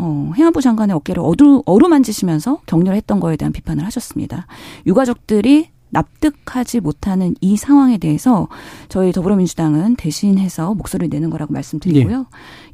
[0.00, 4.46] 어, 행안부 장관의 어깨를 어루, 어루만지시면서 격려했던 거에 대한 비판을 하셨습니다.
[4.86, 8.48] 유가족들이 납득하지 못하는 이 상황에 대해서
[8.88, 12.18] 저희 더불어민주당은 대신해서 목소리를 내는 거라고 말씀드리고요.
[12.18, 12.24] 네.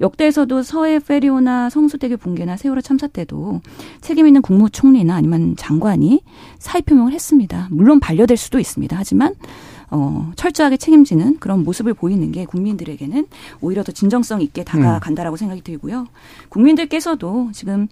[0.00, 3.60] 역대에서도 서해 페리오나 성수대교 붕괴나 세월호 참사 때도
[4.00, 6.22] 책임 있는 국무총리나 아니면 장관이
[6.58, 7.68] 사의 표명을 했습니다.
[7.70, 8.96] 물론 반려될 수도 있습니다.
[8.96, 9.34] 하지만
[9.90, 13.26] 어, 철저하게 책임지는 그런 모습을 보이는 게 국민들에게는
[13.60, 15.38] 오히려 더 진정성 있게 다가간다라고 음.
[15.38, 16.08] 생각이 들고요.
[16.48, 17.86] 국민들께서도 지금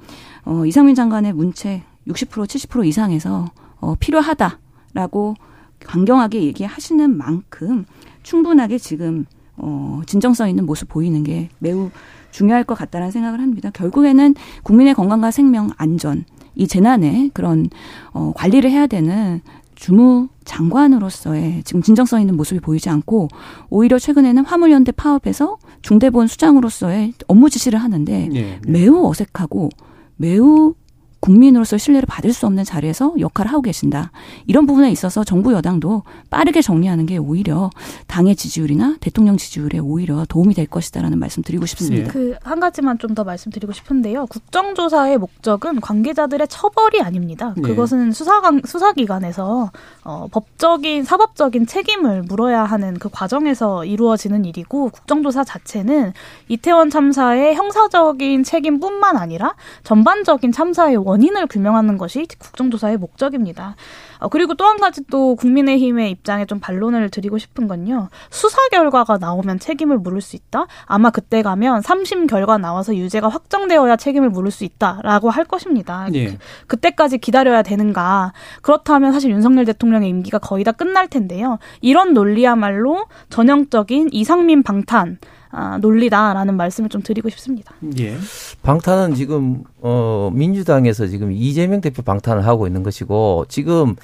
[0.44, 4.58] 어, 이상민 장관의 문책 60% 70% 이상에서 어, 필요하다.
[4.94, 5.34] 라고
[5.80, 7.84] 강경하게 얘기하시는 만큼
[8.22, 9.24] 충분하게 지금
[9.56, 11.90] 어 진정성 있는 모습 보이는 게 매우
[12.30, 13.70] 중요할 것 같다는 생각을 합니다.
[13.70, 16.24] 결국에는 국민의 건강과 생명 안전
[16.54, 17.68] 이 재난에 그런
[18.12, 19.40] 어 관리를 해야 되는
[19.74, 23.28] 주무 장관으로서의 지금 진정성 있는 모습이 보이지 않고
[23.68, 28.60] 오히려 최근에는 화물연대 파업에서 중대본 수장으로서의 업무 지시를 하는데 네, 네.
[28.66, 29.70] 매우 어색하고
[30.16, 30.74] 매우
[31.22, 34.10] 국민으로서 신뢰를 받을 수 없는 자리에서 역할을 하고 계신다.
[34.46, 37.70] 이런 부분에 있어서 정부 여당도 빠르게 정리하는 게 오히려
[38.08, 42.12] 당의 지지율이나 대통령 지지율에 오히려 도움이 될 것이다라는 말씀 드리고 싶습니다.
[42.12, 44.24] 그한 가지만 좀 더 말씀드리고 싶은데요.
[44.26, 47.52] 국정조사의 목적은 관계자들의 처벌이 아닙니다.
[47.58, 47.68] 네.
[47.68, 49.70] 그것은 수사관 수사기관에서
[50.04, 56.14] 어, 법적인 사법적인 책임을 물어야 하는 그 과정에서 이루어지는 일이고 국정조사 자체는
[56.48, 59.54] 이태원 참사의 형사적인 책임뿐만 아니라
[59.84, 63.76] 전반적인 참사의 원 원인을 규명하는 것이 국정조사의 목적입니다.
[64.18, 68.08] 어, 그리고 또 한 가지 또 국민의힘의 입장에 좀 반론을 드리고 싶은 건요.
[68.30, 70.66] 수사 결과가 나오면 책임을 물을 수 있다?
[70.86, 76.08] 아마 그때 가면 3심 결과 나와서 유죄가 확정되어야 책임을 물을 수 있다라고 할 것입니다.
[76.14, 76.38] 예.
[76.66, 78.32] 그, 때까지 기다려야 되는가?
[78.62, 81.58] 그렇다면 사실 윤석열 대통령의 임기가 거의 다 끝날 텐데요.
[81.82, 85.18] 이런 논리야말로 전형적인 이상민 방탄
[85.52, 87.74] 아, 논리다라는 말씀을 좀 드리고 싶습니다.
[87.98, 88.16] 예.
[88.62, 93.94] 방탄은 지금 어 민주당에서 지금 이재명 대표 방탄을 하고 있는 것이고 지금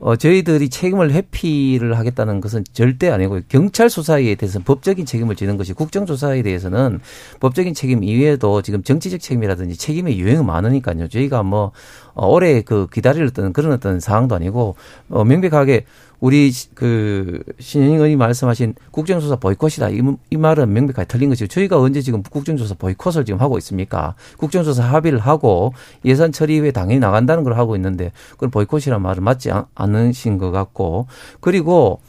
[0.00, 5.72] 어, 저희들이 책임을 회피를 하겠다는 것은 절대 아니고 경찰 수사에 대해서는 법적인 책임을 지는 것이
[5.72, 7.00] 국정조사에 대해서는
[7.40, 11.08] 법적인 책임 이외에도 지금 정치적 책임이라든지 책임의 유형이 많으니까요.
[11.08, 11.72] 저희가 뭐
[12.14, 14.76] 어, 오래 그 기다리는 그런 어떤 상황도 아니고
[15.10, 15.84] 어, 명백하게
[16.20, 19.90] 우리 그 신현영 의원이 말씀하신 국정조사 보이콧이다.
[19.90, 20.00] 이,
[20.30, 24.14] 이 말은 명백하게 틀린 것이고 저희가 언제 지금 국정조사 보이콧을 지금 하고 있습니까?
[24.38, 25.74] 국정조사 합의를 하고
[26.04, 31.08] 예산 처리 후에 당연히 나간다는 걸 하고 있는데 그건 보이콧이란 말은 맞지 않으신 것 같고
[31.40, 32.00] 그리고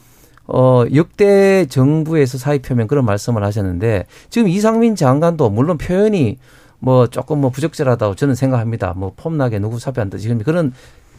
[0.47, 6.37] 어, 역대 정부에서 사의 표명 그런 말씀을 하셨는데 지금 이상민 장관도 물론 표현이
[6.85, 8.93] 뭐 조금 뭐 부적절하다고 저는 생각합니다.
[8.95, 10.71] 뭐 폼나게 누구 사표한다 지금 그런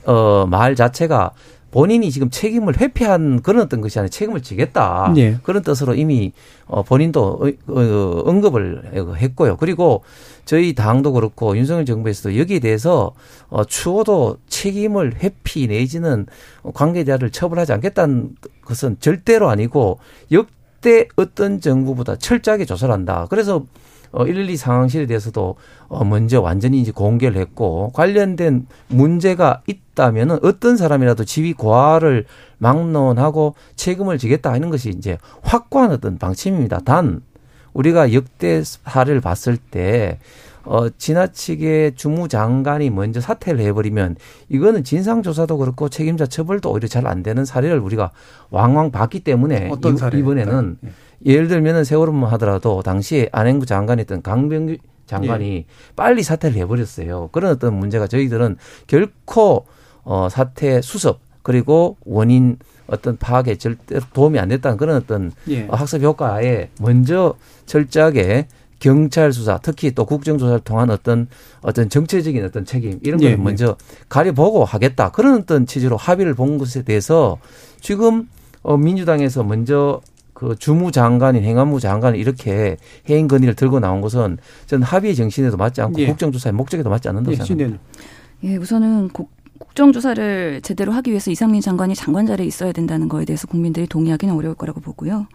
[0.04, 1.32] 어, 말 자체가
[1.72, 5.12] 본인이 지금 책임을 회피한 그런 어떤 것이 아니라 책임을 지겠다.
[5.16, 5.38] 예.
[5.42, 6.30] 그런 뜻으로 이미
[6.66, 9.56] 어 본인도 어, 어, 언급을 했고요.
[9.56, 10.04] 그리고
[10.44, 13.12] 저희 당도 그렇고 윤석열 정부에서도 여기에 대해서
[13.48, 16.26] 어 추호도 책임을 회피 내지는
[16.74, 19.98] 관계자를 처벌하지 않겠다는 것은 절대로 아니고
[20.30, 23.26] 역대 어떤 정부보다 철저하게 조사를 한다.
[23.28, 23.64] 그래서 어,
[24.12, 25.56] 112 상황실에 대해서도
[25.88, 32.26] 어, 먼저 완전히 이제 공개를 했고 관련된 문제가 있다면은 어떤 사람이라도 지위 고하를
[32.58, 36.80] 막론하고 책임을 지겠다 하는 것이 이제 확고한 어떤 방침입니다.
[36.80, 37.22] 단
[37.72, 40.18] 우리가 역대 사례를 봤을 때
[40.66, 44.16] 어, 지나치게 주무장관이 먼저 사퇴를 해버리면
[44.48, 48.10] 이거는 진상조사도 그렇고 책임자 처벌도 오히려 잘 안 되는 사례를 우리가
[48.50, 50.18] 왕왕 봤기 때문에 어떤 사례?
[50.18, 50.90] 이번에는 네.
[51.24, 54.76] 예를 들면은 세월호만 하더라도 당시에 안행부 장관이었던 강병규
[55.06, 55.64] 장관이 예.
[55.94, 57.28] 빨리 사퇴를 해버렸어요.
[57.30, 58.56] 그런 어떤 문제가 저희들은
[58.88, 59.66] 결코
[60.02, 65.66] 어, 사퇴 수습 그리고 원인 어떤 파악에 절대로 도움이 안 됐다는 그런 어떤 예.
[65.70, 67.34] 학습 효과에 먼저
[67.66, 71.28] 철저하게 경찰 수사, 특히 또 국정조사를 통한 어떤
[71.62, 74.04] 어떤 정체적인 어떤 책임 이런 걸 예, 먼저 예.
[74.08, 77.38] 가려보고 하겠다 그런 어떤 취지로 합의를 본 것에 대해서
[77.80, 78.28] 지금
[78.62, 80.00] 어 민주당에서 먼저
[80.34, 82.76] 그 주무 장관인 행안부 장관이 이렇게
[83.08, 84.36] 해임 건의를 들고 나온 것은
[84.66, 86.06] 저는 합의의 정신에도 맞지 않고 예.
[86.08, 87.82] 국정조사의 목적에도 맞지 않는다고 예, 생각합니다.
[88.44, 93.46] 예, 우선은 국, 국정조사를 제대로 하기 위해서 이상민 장관이 장관 자리에 있어야 된다는 거에 대해서
[93.46, 95.26] 국민들이 동의하기는 어려울 거라고 보고요.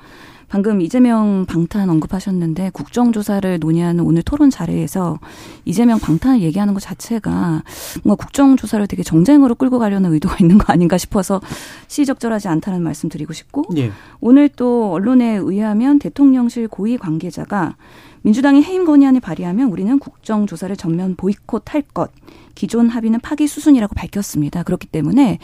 [0.52, 5.18] 방금 이재명 방탄 언급하셨는데 국정조사를 논의하는 오늘 토론 자리에서
[5.64, 7.64] 이재명 방탄을 얘기하는 것 자체가
[8.04, 11.40] 뭔가 국정조사를 되게 정쟁으로 끌고 가려는 의도가 있는 거 아닌가 싶어서
[11.88, 13.92] 시적절하지 않다는 말씀 드리고 싶고 예.
[14.20, 17.78] 오늘 또 언론에 의하면 대통령실 고위 관계자가
[18.24, 22.12] 민주당이 해임 건의안을 발의하면 우리는 국정조사를 전면 보이콧할 것.
[22.54, 24.64] 기존 합의는 파기 수순이라고 밝혔습니다.
[24.64, 25.40] 그렇기 때문에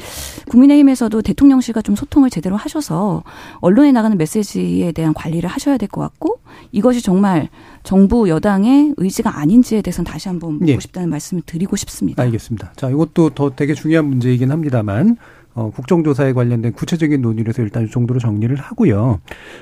[0.50, 3.24] 국민의힘에서도 대통령실과 좀 소통을 제대로 하셔서
[3.60, 6.40] 언론에 나가는 메시지에 대한 관리를 하셔야 될 것 같고
[6.74, 7.48] 이것이 정말
[7.84, 10.80] 정부 여당의 의지가 아닌지에 대해서는 다시 한번 묻고 예.
[10.80, 12.22] 싶다는 말씀을 드리고 싶습니다.
[12.24, 12.74] 알겠습니다.
[12.76, 15.16] 자, 이것도 더 되게 중요한 문제이긴 합니다만
[15.58, 19.20] 어, 국정조사에 관련된 구체적인 논의를 해서 일단 이 정도로 정리를 하고요.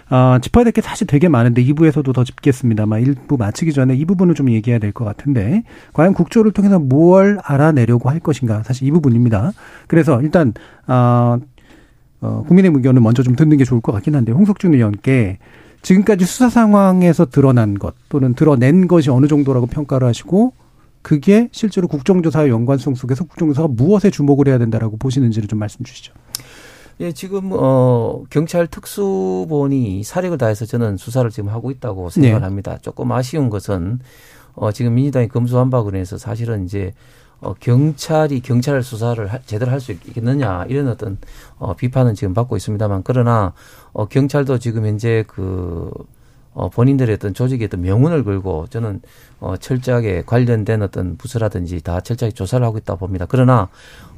[0.09, 4.35] 아, 짚어야 될 게 사실 되게 많은데 2부에서도 더 짚겠습니다만 1부 마치기 전에 이 부분을
[4.35, 9.53] 좀 얘기해야 될 것 같은데 과연 국조를 통해서 뭘 알아내려고 할 것인가 사실 이 부분입니다.
[9.87, 10.53] 그래서 일단
[10.85, 11.39] 아,
[12.19, 15.37] 어, 국민의 의견을 먼저 좀 듣는 게 좋을 것 같긴 한데 홍석준 의원께
[15.81, 20.51] 지금까지 수사 상황에서 드러난 것 또는 드러낸 것이 어느 정도라고 평가를 하시고
[21.05, 26.11] 그게 실제로 국정조사의 연관성 속에서 국정조사가 무엇에 주목을 해야 된다라고 보시는지를 좀 말씀 주시죠.
[26.99, 32.43] 예, 지금 어 경찰 특수본이 사력을 다해서 저는 수사를 지금 하고 있다고 생각을 네.
[32.43, 32.79] 합니다.
[32.81, 33.99] 조금 아쉬운 것은
[34.55, 36.91] 어 지금 민주당이 검수한 바로 인해서 사실은 이제
[37.39, 41.19] 어 경찰이 경찰 수사를 하, 제대로 할 수 있겠느냐 이런 어떤
[41.59, 43.53] 어 비판은 지금 받고 있습니다만 그러나
[43.93, 45.91] 어 경찰도 지금 현재 그
[46.55, 49.01] 어, 본인들의 어떤 조직의 어떤 명운을 걸고 저는
[49.39, 53.25] 어, 철저하게 관련된 어떤 부서라든지 다 철저하게 조사를 하고 있다 봅니다.
[53.29, 53.69] 그러나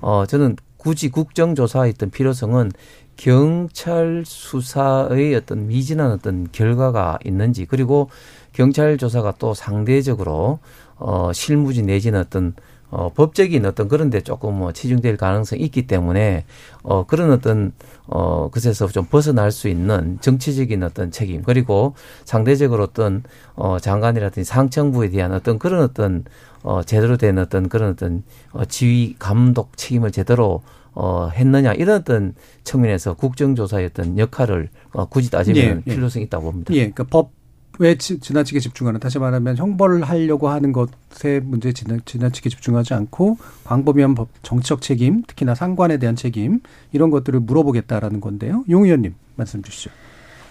[0.01, 2.71] 어, 저는 굳이 국정조사의 어떤 필요성은
[3.17, 8.11] 경찰 수사의 어떤 미진한 어떤 결과가 있는지 그리고
[8.53, 10.59] 경찰 조사가 또 상대적으로
[10.97, 12.53] 어, 실무지 내지는 어떤
[12.89, 16.45] 어, 법적인 어떤 그런 데 조금 뭐 치중될 가능성이 있기 때문에
[16.83, 17.73] 어, 그런 어떤
[18.07, 21.93] 어, 그래서 좀 벗어날 수 있는 정치적인 어떤 책임 그리고
[22.25, 23.23] 상대적으로 어떤
[23.55, 26.23] 어, 장관이라든지 상청부에 대한 어떤 그런 어떤
[26.63, 30.61] 어, 제대로 된 어떤 그런 어떤 어, 지휘 감독 책임을 제대로
[30.93, 35.93] 어, 했느냐 이런 어떤 측면에서 국정조사의 어떤 역할을 어, 굳이 따지면 예, 예.
[35.93, 36.73] 필요성이 있다고 봅니다.
[36.73, 37.36] 예, 그러니까 법
[37.79, 43.37] 에 지, 지나치게 집중하는 다시 말하면 형벌을 하려고 하는 것에 문제에 지나, 지나치게 집중하지 않고
[43.65, 46.61] 광범위한 법, 정치적 책임, 특히나 상관에 대한 책임
[46.91, 48.65] 이런 것들을 물어보겠다라는 건데요.
[48.69, 49.91] 용 의원님 말씀 주시죠.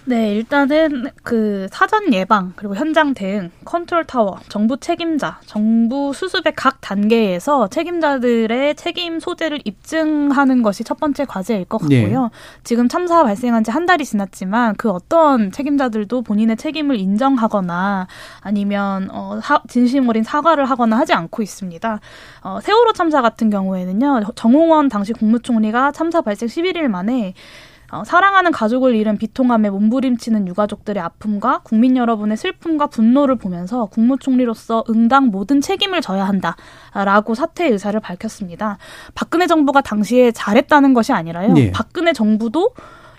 [0.08, 6.80] 네, 일단은 그 사전 예방 그리고 현장 대응, 컨트롤 타워, 정부 책임자, 정부 수습의 각
[6.80, 12.22] 단계에서 책임자들의 책임 소재를 입증하는 것이 첫 번째 과제일 것 같고요.
[12.22, 12.28] 네.
[12.64, 18.06] 지금 참사 발생한 지 한 달이 지났지만 그 어떤 책임자들도 본인의 책임을 인정하거나
[18.40, 22.00] 아니면 어, 사, 진심 어린 사과를 하거나 하지 않고 있습니다.
[22.40, 27.34] 어, 세월호 참사 같은 경우에는요, 정홍원 당시 국무총리가 참사 발생 11일 만에
[27.92, 35.26] 어, 사랑하는 가족을 잃은 비통함에 몸부림치는 유가족들의 아픔과 국민 여러분의 슬픔과 분노를 보면서 국무총리로서 응당
[35.26, 38.78] 모든 책임을 져야 한다라고 사퇴 의사를 밝혔습니다.
[39.14, 41.54] 박근혜 정부가 당시에 잘했다는 것이 아니라요.
[41.56, 41.70] 예.
[41.70, 42.72] 박근혜 정부도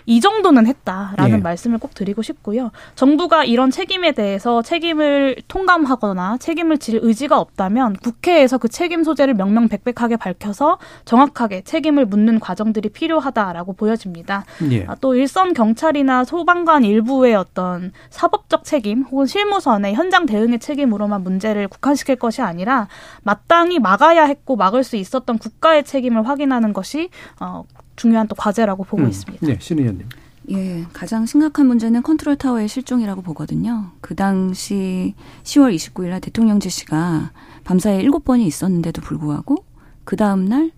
[0.08, 1.42] 이 정도는 했다라는 예.
[1.42, 2.70] 말씀을 꼭 드리고 싶고요.
[2.94, 10.16] 정부가 이런 책임에 대해서 책임을 통감하거나 책임을 질 의지가 없다면 국회에서 그 책임 소재를 명명백백하게
[10.16, 14.46] 밝혀서 정확하게 책임을 묻는 과정들이 필요하다라고 보여집니다.
[14.70, 14.86] 예.
[14.86, 21.68] 아, 또 일선 경찰이나 소방관 일부의 어떤 사법적 책임 혹은 실무선의 현장 대응의 책임으로만 문제를
[21.68, 22.88] 국한시킬 것이 아니라
[23.24, 27.64] 마땅히 막아야 했고 막을 수 있었던 국가의 책임을 확인하는 것이 어,
[27.98, 29.46] 중요한 또 과제라고 보고 음, 있습니다.
[29.46, 30.08] 네, 신 의원님.
[30.50, 33.90] 예, 가장 심각한 문제는 컨트롤 타워의 실종이라고 보거든요.
[34.00, 37.32] 그 당시 10월 29일 날 대통령 지시가
[37.64, 39.64] 밤사이에 7번이 있었는데도 불구하고
[40.04, 40.70] 그 다음 날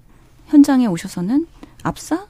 [0.47, 1.47] 현장에 오셔서는
[1.85, 2.27] 압사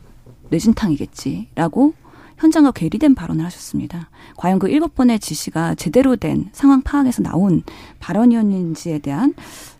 [0.50, 1.94] 뇌진탕이겠지라고
[2.36, 4.10] 현장과 괴리된 발언을 하셨습니다.
[4.36, 7.62] 과연 그 일곱 번의 지시가 제대로 된 상황 파악에서 나온
[8.00, 9.34] 발언이었는지에 대한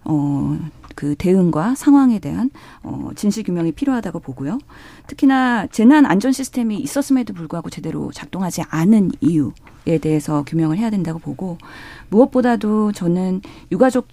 [0.05, 0.59] 어,
[1.01, 2.51] 그 대응과 상황에 대한
[2.83, 4.59] 어, 진실 규명이 필요하다고 보고요.
[5.07, 11.57] 특히나 재난 안전 시스템이 있었음에도 불구하고 제대로 작동하지 않은 이유에 대해서 규명을 해야 된다고 보고
[12.11, 13.41] 무엇보다도 저는
[13.73, 14.09] 유가족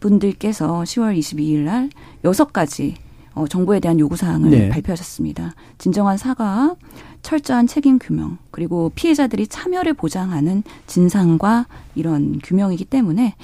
[0.00, 1.90] 분들께서 10월 22일 날
[2.24, 2.96] 여섯 가지
[3.34, 4.68] 어, 정부에 대한 요구 사항을 네.
[4.68, 5.54] 발표하셨습니다.
[5.78, 6.74] 진정한 사과와
[7.22, 13.34] 철저한 책임 규명 그리고 피해자들이 참여를 보장하는 진상과 이런 규명이기 때문에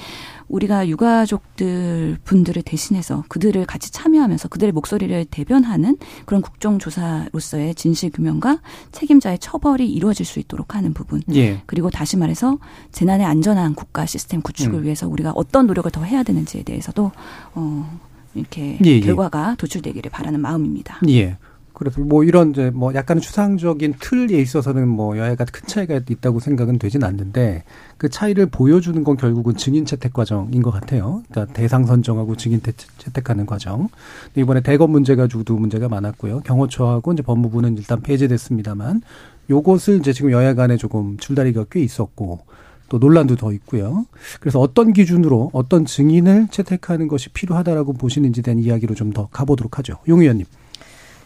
[0.48, 8.60] 우리가 유가족들 분들을 대신해서 그들을 같이 참여하면서 그들의 목소리를 대변하는 그런 국정조사로서의 진실 규명과
[8.92, 11.22] 책임자의 처벌이 이루어질 수 있도록 하는 부분.
[11.34, 11.62] 예.
[11.66, 12.58] 그리고 다시 말해서
[12.92, 14.84] 재난의 안전한 국가 시스템 구축을 음.
[14.84, 17.12] 위해서 우리가 어떤 노력을 더 해야 되는지에 대해서도
[17.54, 18.00] 어
[18.34, 19.00] 이렇게 예, 예.
[19.00, 21.00] 결과가 도출되기를 바라는 마음입니다.
[21.08, 21.36] 예.
[21.78, 26.78] 그래서 뭐 이런 이제 뭐 약간 추상적인 틀에 있어서는 뭐 여야가 큰 차이가 있다고 생각은
[26.78, 27.62] 되진 않는데
[27.96, 31.22] 그 차이를 보여주는 건 결국은 증인 채택 과정인 것 같아요.
[31.30, 33.88] 그러니까 대상 선정하고 증인 태- 채택하는 과정.
[34.34, 36.40] 이번에 대검 문제 가지고도 문제가 많았고요.
[36.40, 39.02] 경호처하고 이제 법무부는 일단 폐지됐습니다만
[39.48, 42.40] 요것을 이제 지금 여야 간에 조금 줄다리가 꽤 있었고
[42.88, 44.04] 또 논란도 더 있고요.
[44.40, 49.98] 그래서 어떤 기준으로 어떤 증인을 채택하는 것이 필요하다라고 보시는지에 대한 이야기로 좀 더 가보도록 하죠.
[50.08, 50.44] 용 의원님.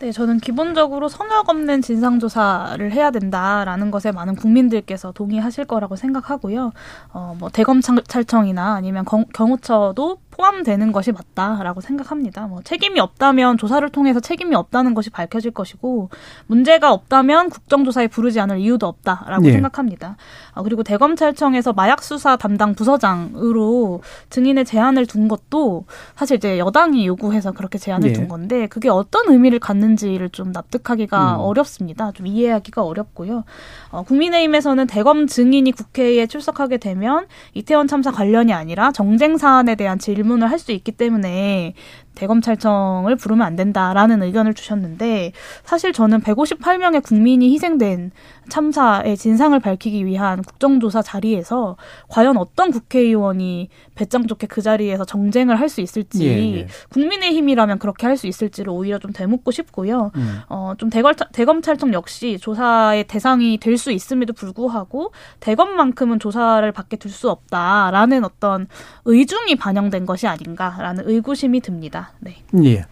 [0.02, 6.72] 네, 저는 기본적으로 성역 없는 진상조사를 해야 된다라는 것에 많은 국민들께서 동의하실 거라고 생각하고요.
[7.12, 12.46] 어, 뭐 대검찰청이나 아니면 경, 경호처도 포함되는 것이 맞다라고 생각합니다.
[12.46, 16.08] 뭐 책임이 없다면 조사를 통해서 책임이 없다는 것이 밝혀질 것이고
[16.46, 19.52] 문제가 없다면 국정조사에 부르지 않을 이유도 없다라고 예.
[19.52, 20.16] 생각합니다.
[20.54, 25.84] 아, 그리고 대검찰청에서 마약 수사 담당 부서장으로 증인의 제안을 둔 것도
[26.16, 28.12] 사실 이제 여당이 요구해서 그렇게 제안을 예.
[28.12, 31.40] 둔 건데 그게 어떤 의미를 갖는지를 좀 납득하기가 음.
[31.40, 32.12] 어렵습니다.
[32.12, 33.44] 좀 이해하기가 어렵고요.
[33.90, 40.50] 어, 국민의힘에서는 대검 증인이 국회에 출석하게 되면 이태원 참사 관련이 아니라 정쟁 사안에 대한 질문을
[40.50, 41.74] 할 수 있기 때문에
[42.14, 45.32] 대검찰청을 부르면 안 된다라는 의견을 주셨는데
[45.64, 48.12] 사실 저는 158명의 국민이 희생된
[48.48, 51.76] 참사의 진상을 밝히기 위한 국정조사 자리에서
[52.08, 56.66] 과연 어떤 국회의원이 배짱 좋게 그 자리에서 정쟁을 할 수 있을지 예, 예.
[56.90, 60.10] 국민의힘이라면 그렇게 할 수 있을지를 오히려 좀 되묻고 싶고요.
[60.16, 60.40] 음.
[60.50, 67.10] 어, 좀 대검, 대검찰청 역시 조사의 대상이 될 수 있음에도 불구하고 대검만큼은 조사를 받게 둘
[67.10, 68.66] 수 없다라는 어떤
[69.06, 72.01] 의중이 반영된 것이 아닌가라는 의구심이 듭니다.
[72.20, 72.36] 네.
[72.64, 72.84] 예.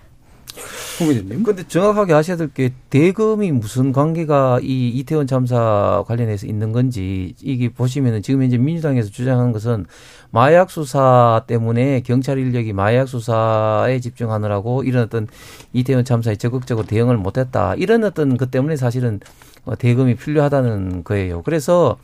[1.44, 7.70] 근데 정확하게 아셔야 될 게 대금이 무슨 관계가 이 이태원 참사 관련해서 있는 건지 이게
[7.70, 9.86] 보시면은 지금 현재 민주당에서 주장하는 것은
[10.30, 15.26] 마약 수사 때문에 경찰 인력이 마약 수사에 집중하느라고 이런 어떤
[15.72, 19.20] 이태원 참사에 적극적으로 대응을 못했다 이런 어떤 것 때문에 사실은
[19.64, 21.42] 어, 대금이 필요하다는 거예요.
[21.42, 21.96] 그래서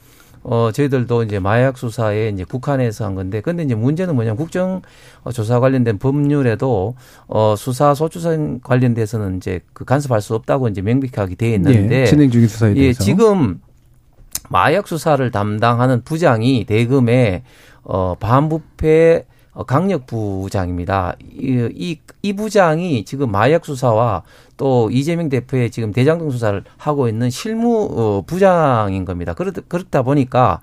[0.48, 4.80] 어, 저희들도 이제 마약 수사에 이제 국한에서 한 건데, 근데 이제 문제는 뭐냐면 국정
[5.34, 6.94] 조사 관련된 법률에도
[7.26, 12.02] 어, 수사 소추선 관련돼서는 이제 그 간섭할 수 없다고 이제 명백하게 되어 있는데.
[12.02, 12.88] 예, 진행 중인 수사에 대해서.
[12.88, 13.60] 예, 지금
[14.48, 17.42] 마약 수사를 담당하는 부장이 대금에
[17.82, 21.16] 어, 반부패 어, 강력 부장입니다.
[21.24, 24.22] 이, 이, 이 부장이 지금 마약 수사와
[24.56, 29.34] 또 이재명 대표의 지금 대장동 수사를 하고 있는 실무 어, 부장인 겁니다.
[29.34, 30.60] 그렇다, 보니까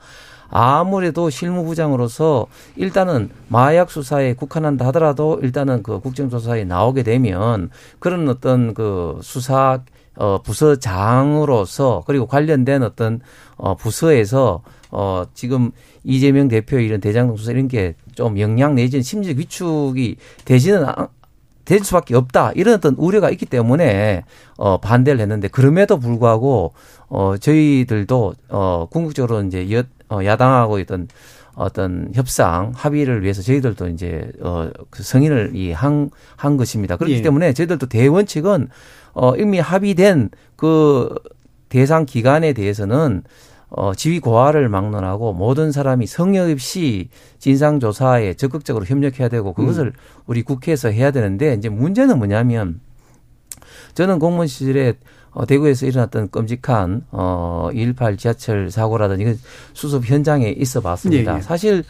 [0.49, 7.69] 아무래도 실무부장으로서 일단은 마약 수사에 국한한다 하더라도 일단은 그 국정조사에 나오게 되면
[7.99, 9.79] 그런 어떤 그 수사
[10.15, 13.19] 어 부서장으로서 그리고 관련된 어떤
[13.57, 15.71] 어 부서에서 어 지금
[16.03, 20.85] 이재명 대표 이런 대장동 수사 이런 게 좀 영향 내지는 심리적 위축이 되지는
[21.65, 24.23] 될 수밖에 없다 이런 어떤 우려가 있기 때문에
[24.57, 26.73] 어 반대를 했는데 그럼에도 불구하고
[27.07, 31.07] 어 저희들도 어 궁극적으로 이제 여, 어, 야당하고 있던
[31.55, 36.97] 어떤 협상 합의를 위해서 저희들도 이제 어그 승인을 이한 한 것입니다.
[36.97, 37.21] 그렇기 예.
[37.21, 38.69] 때문에 저희들도 대원칙은
[39.13, 41.13] 어 이미 합의된 그
[41.69, 43.23] 대상 기간에 대해서는
[43.75, 47.09] 어, 지위 고하를 막론하고 모든 사람이 성의 없이
[47.39, 49.93] 진상 조사에 적극적으로 협력해야 되고 그것을 음.
[50.27, 52.79] 우리 국회에서 해야 되는데 이제 문제는 뭐냐면
[53.95, 54.93] 저는 공무원 시절에
[55.31, 59.39] 어, 대구에서 일어났던 끔찍한 어, 218 지하철 사고라든지
[59.73, 61.33] 수습 현장에 있어 봤습니다.
[61.33, 61.41] 예, 예.
[61.41, 61.83] 사실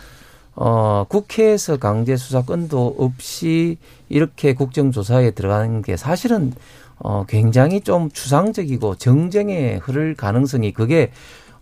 [0.56, 3.78] 어, 국회에서 강제 수사권도 없이
[4.08, 6.54] 이렇게 국정조사에 들어가는 게 사실은
[7.00, 11.12] 어, 굉장히 좀 추상적이고 정쟁에 흐를 가능성이 그게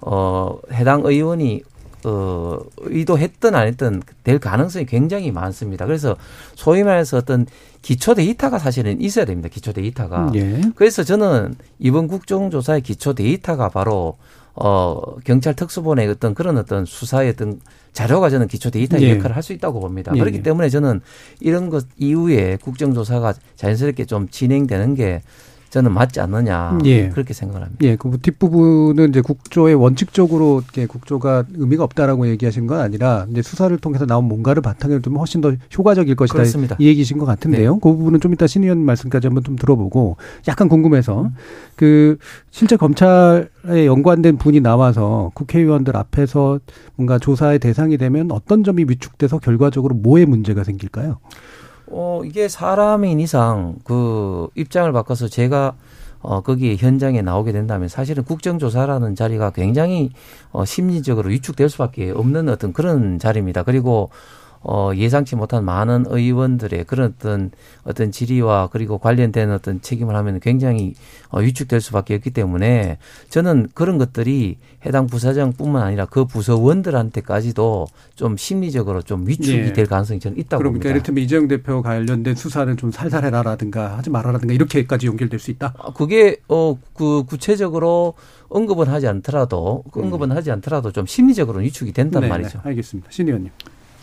[0.01, 1.63] 어, 해당 의원이
[2.03, 5.85] 어, 의도했든 안 했든 될 가능성이 굉장히 많습니다.
[5.85, 6.15] 그래서
[6.55, 7.45] 소위 말해서 어떤
[7.81, 9.49] 기초 데이터가 사실은 있어야 됩니다.
[9.49, 10.31] 기초 데이터가.
[10.35, 10.61] 예.
[10.75, 14.17] 그래서 저는 이번 국정조사의 기초 데이터가 바로
[14.53, 17.61] 어, 경찰 특수본의 어떤 그런 어떤 수사의 어떤
[17.93, 19.11] 자료가 저는 기초 데이터의 예.
[19.17, 20.11] 역할을 할 수 있다고 봅니다.
[20.15, 20.41] 예, 그렇기 예.
[20.41, 21.01] 때문에 저는
[21.39, 25.21] 이런 것 이후에 국정조사가 자연스럽게 좀 진행되는 게
[25.71, 27.09] 저는 맞지 않느냐 예.
[27.09, 27.79] 그렇게 생각을 합니다.
[27.85, 33.75] 예, 그 뒷부분은 이제 국조에 원칙적으로 이렇게 국조가 의미가 없다라고 얘기하신 건 아니라 이제 수사를
[33.77, 36.33] 통해서 나온 뭔가를 바탕에 두면 훨씬 더 효과적일 것이다.
[36.33, 36.75] 그렇습니다.
[36.77, 37.79] 이 얘기신 것 같은데요.
[37.79, 40.17] 그 부분은 좀 이따 신 의원 말씀까지 한번 좀 들어보고
[40.49, 41.31] 약간 궁금해서
[41.77, 42.17] 그
[42.49, 43.47] 실제 검찰에
[43.85, 46.59] 연관된 분이 나와서 국회의원들 앞에서
[46.97, 51.19] 뭔가 조사의 대상이 되면 어떤 점이 위축돼서 결과적으로 뭐에 문제가 생길까요?
[51.91, 55.75] 어, 이게 사람인 이상 그 입장을 바꿔서 제가
[56.21, 60.11] 어, 거기 현장에 나오게 된다면 사실은 국정조사라는 자리가 굉장히
[60.51, 63.63] 어, 심리적으로 위축될 수밖에 없는 어떤 그런 자리입니다.
[63.63, 64.09] 그리고
[64.63, 67.51] 어, 예상치 못한 많은 의원들의 그런 어떤
[67.83, 70.93] 어떤 질의와 그리고 관련된 어떤 책임을 하면 굉장히
[71.29, 72.97] 어, 위축될 수밖에 없기 때문에
[73.29, 79.73] 저는 그런 것들이 해당 부사장뿐만 아니라 그 부서원들한테까지도 좀 심리적으로 좀 위축이 예.
[79.73, 80.89] 될 가능성이 저는 있다고 그러니까 봅니다.
[80.89, 85.73] 이를테면 이재용 대표 관련된 수사는 좀 살살해라라든가 하지 말아라든가 이렇게까지 연결될 수 있다.
[85.77, 88.13] 아, 그게 어 그 구체적으로
[88.49, 92.59] 언급은 하지 않더라도 그 언급은 하지 않더라도 좀 심리적으로 위축이 된단 네, 말이죠.
[92.63, 93.09] 네, 알겠습니다.
[93.11, 93.49] 신 의원님.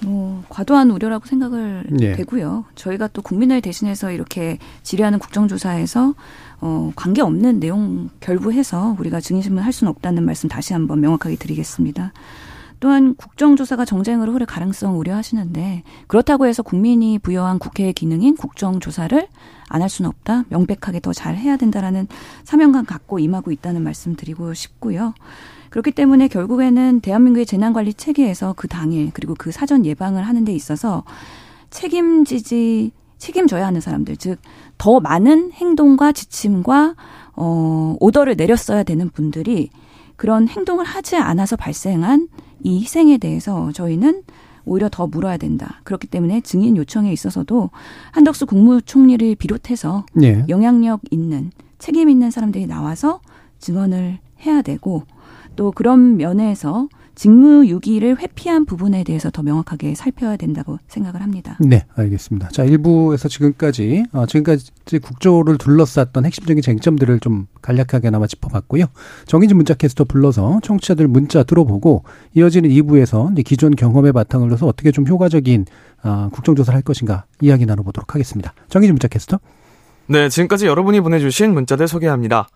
[0.05, 2.13] 뭐 과도한 우려라고 생각을 예.
[2.13, 2.65] 되고요.
[2.75, 6.15] 저희가 또 국민을 대신해서 이렇게 질의하는 국정조사에서
[6.61, 12.13] 어, 관계 없는 내용 결부해서 우리가 증인신문 할 수는 없다는 말씀 다시 한번 명확하게 드리겠습니다.
[12.81, 19.27] 또한 국정조사가 정쟁으로 흐를 가능성 우려하시는데 그렇다고 해서 국민이 부여한 국회의 기능인 국정조사를
[19.71, 20.45] 안 할 수는 없다.
[20.49, 22.07] 명백하게 더 잘 해야 된다라는
[22.45, 25.13] 사명감 갖고 임하고 있다는 말씀 드리고 싶고요.
[25.71, 31.05] 그렇기 때문에 결국에는 대한민국의 재난관리 체계에서 그 당일 그리고 그 사전 예방을 하는 데 있어서
[31.71, 34.39] 책임지지 책임져야 하는 사람들 즉
[34.79, 36.95] 더 많은 행동과 지침과
[37.35, 39.71] 어 오더를 내렸어야 되는 분들이
[40.17, 42.29] 그런 행동을 하지 않아서 발생한
[42.63, 44.23] 이 희생에 대해서 저희는
[44.65, 45.81] 오히려 더 물어야 된다.
[45.85, 47.71] 그렇기 때문에 증인 요청에 있어서도
[48.13, 50.45] 한덕수 국무총리를 비롯해서 예.
[50.49, 53.21] 영향력 있는 책임 있는 사람들이 나와서
[53.61, 55.05] 증언을 해야 되고
[55.59, 61.59] 또 그런 면에서 직무유기를 회피한 부분에 대해서 더 명확하게 살펴야 된다고 생각을 합니다.
[61.59, 62.51] 네, 알겠습니다.
[62.51, 68.85] 자, 1부에서 지금까지, 어, 지금까지 국조를 둘러쌌던 핵심적인 쟁점들을 좀 간략하게나마 짚어봤고요.
[69.27, 72.05] 정의진 문자 캐스터 불러서 청취자들 문자 들어보고
[72.35, 75.67] 이어지는 2부에서 이제 기존 경험의 바탕을 둬서 어떻게 좀 효과적인
[76.03, 78.55] 아, 국정조사를 할 것인가 이야기 나눠보도록 하겠습니다.
[78.69, 79.41] 정의진 문자 캐스터.
[80.07, 82.49] 네, 지금까지 여러분이 보내주신 문자들 소개합니다.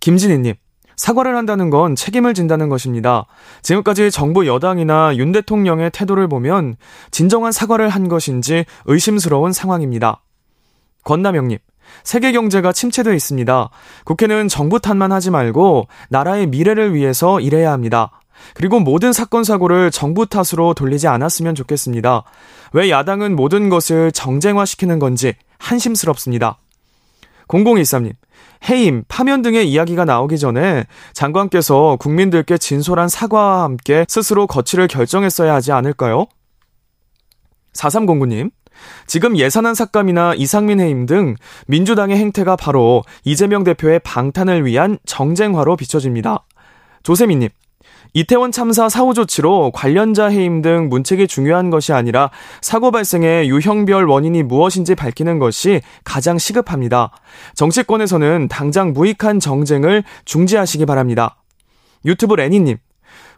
[0.00, 0.54] 김진희님,
[0.98, 3.26] 사과를 한다는 건 책임을 진다는 것입니다.
[3.62, 6.74] 지금까지 정부 여당이나 윤 대통령의 태도를 보면
[7.12, 10.20] 진정한 사과를 한 것인지 의심스러운 상황입니다.
[11.04, 11.58] 권남영님,
[12.02, 13.70] 세계 경제가 침체되어 있습니다.
[14.04, 18.10] 국회는 정부 탓만 하지 말고 나라의 미래를 위해서 일해야 합니다.
[18.54, 22.24] 그리고 모든 사건 사고를 정부 탓으로 돌리지 않았으면 좋겠습니다.
[22.72, 26.58] 왜 야당은 모든 것을 정쟁화시키는 건지 한심스럽습니다.
[27.46, 28.12] 0013님,
[28.68, 35.72] 해임, 파면 등의 이야기가 나오기 전에 장관께서 국민들께 진솔한 사과와 함께 스스로 거취를 결정했어야 하지
[35.72, 36.26] 않을까요?
[37.74, 38.50] 4309님,
[39.06, 41.34] 지금 예산안 삭감이나 이상민 해임 등
[41.66, 46.44] 민주당의 행태가 바로 이재명 대표의 방탄을 위한 정쟁화로 비춰집니다.
[47.02, 47.48] 조세미님,
[48.14, 52.30] 이태원 참사 사후 조치로 관련자 해임 등 문책이 중요한 것이 아니라
[52.60, 57.10] 사고 발생의 유형별 원인이 무엇인지 밝히는 것이 가장 시급합니다.
[57.54, 61.36] 정치권에서는 당장 무익한 정쟁을 중지하시기 바랍니다.
[62.04, 62.78] 유튜브 레니님,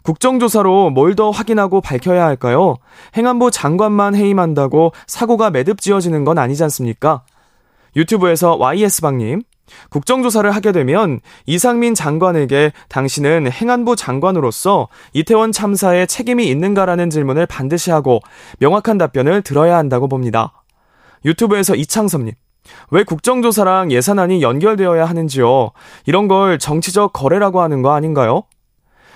[0.03, 2.77] 국정조사로 뭘 더 확인하고 밝혀야 할까요?
[3.17, 7.23] 행안부 장관만 해임한다고 사고가 매듭 지어지는 건 아니지 않습니까?
[7.97, 9.43] 유튜브에서 YS방님,
[9.91, 18.21] 국정조사를 하게 되면 이상민 장관에게 당신은 행안부 장관으로서 이태원 참사에 책임이 있는가라는 질문을 반드시 하고
[18.59, 20.53] 명확한 답변을 들어야 한다고 봅니다.
[21.25, 22.35] 유튜브에서 이창섭님.
[22.91, 25.71] 왜 국정조사랑 예산안이 연결되어야 하는지요?
[26.07, 28.45] 이런 걸 정치적 거래라고 하는 거 아닌가요?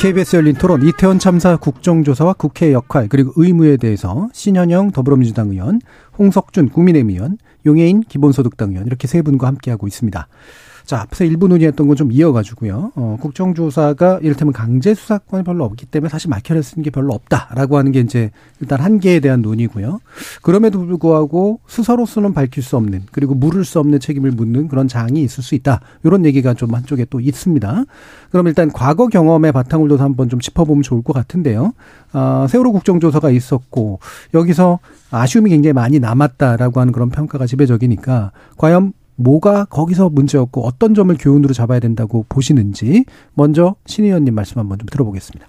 [0.00, 5.78] KBS 열린 토론 이태원 참사 국정조사와 국회 역할 그리고 의무에 대해서 신현영 더불어민주당 의원,
[6.18, 7.36] 홍석준 국민의힘 의원,
[7.66, 10.26] 용해인 기본소득당 의원 이렇게 세 분과 함께하고 있습니다.
[10.86, 12.92] 자, 앞서 일부 논의했던 건 좀 이어가지고요.
[12.94, 17.92] 어, 국정조사가 이를테면 강제 수사권이 별로 없기 때문에 사실 막혀를 쓰는 게 별로 없다라고 하는
[17.92, 20.00] 게 이제 일단 한계에 대한 논의고요.
[20.40, 25.42] 그럼에도 불구하고 수사로서는 밝힐 수 없는 그리고 물을 수 없는 책임을 묻는 그런 장이 있을
[25.42, 25.80] 수 있다.
[26.04, 27.84] 이런 얘기가 좀 한쪽에 또 있습니다.
[28.30, 31.74] 그럼 일단 과거 경험의 둬서 한번 좀 짚어보면 좋을 것 같은데요.
[32.12, 33.98] 아, 세월호 국정조사가 있었고
[34.32, 34.78] 여기서
[35.10, 41.52] 아쉬움이 굉장히 많이 남았다라고 하는 그런 평가가 지배적이니까 과연 뭐가 거기서 문제였고 어떤 점을 교훈으로
[41.52, 43.04] 잡아야 된다고 보시는지
[43.34, 45.46] 먼저 신 의원님 말씀 한번 좀 들어보겠습니다.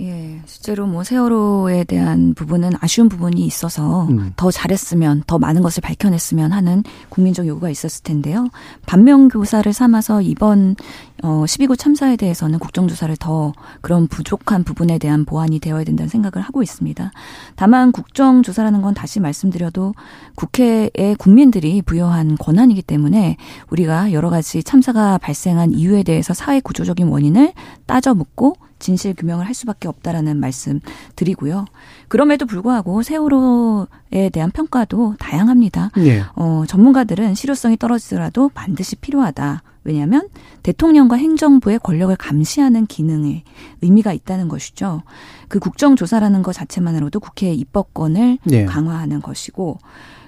[0.00, 4.32] 예, 실제로 뭐 세월호에 대한 부분은 아쉬운 부분이 있어서 음.
[4.36, 8.48] 더 잘했으면 더 많은 것을 밝혀냈으면 하는 국민적 요구가 있었을 텐데요.
[8.86, 10.76] 반면 교사를 삼아서 이번
[11.22, 16.62] 어 12구 참사에 대해서는 국정조사를 더 그런 부족한 부분에 대한 보완이 되어야 된다는 생각을 하고
[16.62, 17.10] 있습니다.
[17.56, 19.94] 다만 국정조사라는 건 다시 말씀드려도
[20.34, 23.36] 국회의 국민들이 부여한 권한이기 때문에
[23.70, 27.52] 우리가 여러 가지 참사가 발생한 이유에 대해서 사회 구조적인 원인을
[27.86, 30.80] 따져 묻고 진실 규명을 할 수밖에 없다라는 말씀
[31.14, 31.66] 드리고요.
[32.08, 35.92] 그럼에도 불구하고 세월호에 대한 평가도 다양합니다.
[35.96, 36.22] 네.
[36.34, 39.62] 어, 전문가들은 실효성이 떨어지더라도 반드시 필요하다.
[39.84, 40.28] 왜냐하면
[40.62, 43.44] 대통령과 행정부의 권력을 감시하는 기능에
[43.80, 45.02] 의미가 있다는 것이죠.
[45.48, 48.64] 그 국정조사라는 것 자체만으로도 국회의 입법권을 네.
[48.66, 49.78] 강화하는 것이고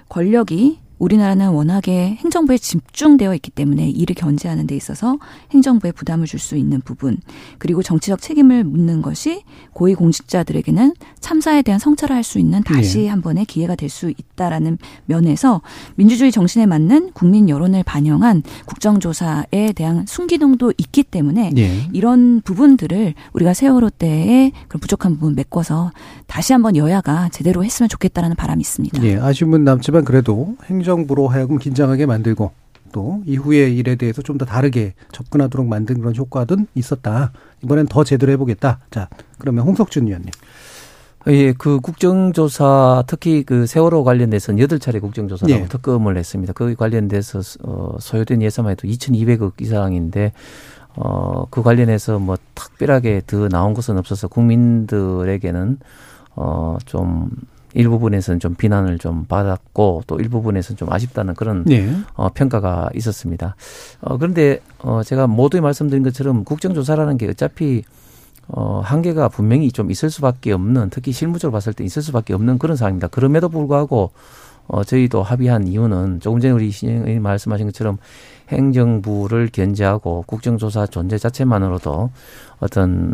[0.09, 5.17] 권력이 우리나라는 워낙에 행정부에 집중되어 있기 때문에 이를 견제하는 데 있어서
[5.51, 7.17] 행정부에 부담을 줄 수 있는 부분
[7.57, 13.07] 그리고 정치적 책임을 묻는 것이 고위 공직자들에게는 참사에 대한 성찰을 할 수 있는 다시 네.
[13.09, 15.61] 한 번의 기회가 될 수 있다라는 면에서
[15.95, 21.87] 민주주의 정신에 맞는 국민 여론을 반영한 국정조사에 대한 순기능도 있기 때문에 네.
[21.93, 25.91] 이런 부분들을 우리가 세월호 때의 그런 부족한 부분 메꿔서
[26.27, 29.01] 다시 한번 여야가 제대로 했으면 좋겠다라는 바람이 있습니다.
[29.01, 32.51] 네, 아쉬움은 남지만 그래도 행정 행정부로 하여금 긴장하게 만들고
[32.91, 37.31] 또 이후의 일에 대해서 좀 더 다르게 접근하도록 만든 그런 효과도 있었다.
[37.63, 38.79] 이번엔 더 제대로 해보겠다.
[38.91, 39.07] 자,
[39.37, 40.29] 그러면 홍석준 의원님.
[41.27, 45.67] 예, 그 국정조사 특히 그 세월호 관련돼서는 여덟 차례 국정조사라고 예.
[45.67, 46.53] 특검을 냈습니다.
[46.53, 50.33] 그 관련돼서 어, 소요된 예산만 해도 2,200억 이상인데
[50.95, 55.79] 어, 그 관련해서 뭐 특별하게 더 나온 것은 없어서 국민들에게는
[56.35, 57.29] 어, 좀
[57.73, 61.89] 일부분에서는 좀 비난을 좀 받았고 또 일부분에서는 좀 아쉽다는 그런 예.
[62.13, 63.55] 어, 평가가 있었습니다.
[64.01, 67.83] 어, 그런데 어, 제가 모두에 말씀드린 것처럼 국정조사라는 게 어차피
[68.47, 72.75] 어, 한계가 분명히 좀 있을 수밖에 없는 특히 실무적으로 봤을 때 있을 수밖에 없는 그런
[72.75, 73.07] 상황입니다.
[73.07, 74.11] 그럼에도 불구하고
[74.67, 77.97] 어, 저희도 합의한 이유는 조금 전에 우리 신영이 말씀하신 것처럼
[78.49, 82.11] 행정부를 견제하고 국정조사 존재 자체만으로도
[82.59, 83.13] 어떤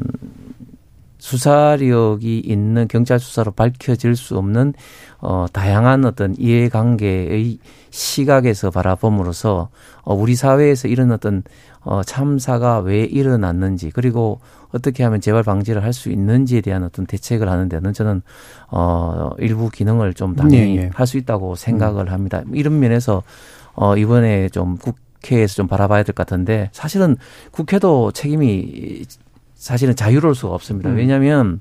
[1.20, 4.74] 수사력이 있는 경찰 수사로 밝혀질 수 없는
[5.20, 7.60] 어 다양한 어떤 이해관계의
[7.92, 9.70] 시각에서 바라봄으로써
[10.04, 11.44] 어 우리 사회에서 이런 어떤
[11.82, 14.40] 어 참사가 왜 일어났는지 그리고
[14.72, 18.22] 어떻게 하면 재발 방지를 할 수 있는지에 대한 어떤 대책을 하는 데는 저는
[18.72, 20.90] 어 일부 기능을 좀 당연히 예, 예.
[20.94, 22.44] 할수 있다고 생각을 합니다.
[22.54, 23.24] 이런 면에서
[23.74, 27.18] 어 이번에 좀 국회에서 좀 바라봐야 될 것 같은데 사실은
[27.52, 29.04] 국회도 책임이
[29.60, 30.90] 사실은 자유로울 수가 없습니다.
[30.90, 30.96] 음.
[30.96, 31.60] 왜냐하면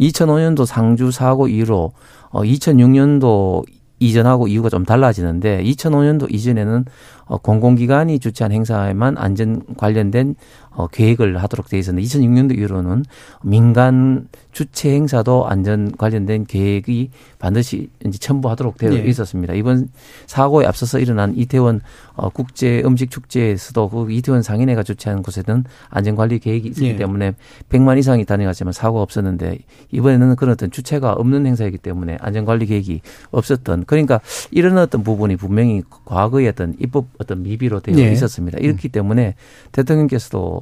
[0.00, 1.92] 2005년도 상주 사고 이후로
[2.30, 3.64] 어 2006년도
[4.00, 6.86] 이전하고 이유가 좀 달라지는데 2005년도 이전에는
[7.26, 10.34] 어 공공기관이 주최한 행사에만 안전 관련된
[10.74, 13.04] 어 계획을 하도록 돼 있었는데 2006년도 이후로는
[13.42, 18.98] 민간 주최 행사도 안전 관련된 계획이 반드시 이제 첨부하도록 되어 예.
[19.04, 19.54] 있었습니다.
[19.54, 19.88] 이번
[20.26, 21.80] 사고에 앞서서 일어난 이태원
[22.14, 26.96] 어 국제 음식 축제에서도 그 이태원 상인회가 주최한 곳에는 안전 관리 계획이 있었기 예.
[26.96, 27.32] 때문에
[27.70, 29.58] 100만 이상이 다녀갔지만 사고가 없었는데
[29.90, 33.00] 이번에는 그런 어떤 주체가 없는 행사이기 때문에 안전 관리 계획이
[33.30, 34.20] 없었던 그러니까
[34.50, 38.12] 이런 어떤 부분이 분명히 과거의 어떤 입법 어떤 미비로 되어 예.
[38.12, 38.58] 있었습니다.
[38.58, 39.34] 이렇기 때문에
[39.72, 40.61] 대통령께서도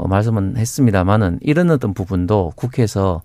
[0.00, 3.20] 어, 말씀은 했습니다만은 이런 어떤 부분도 국회에서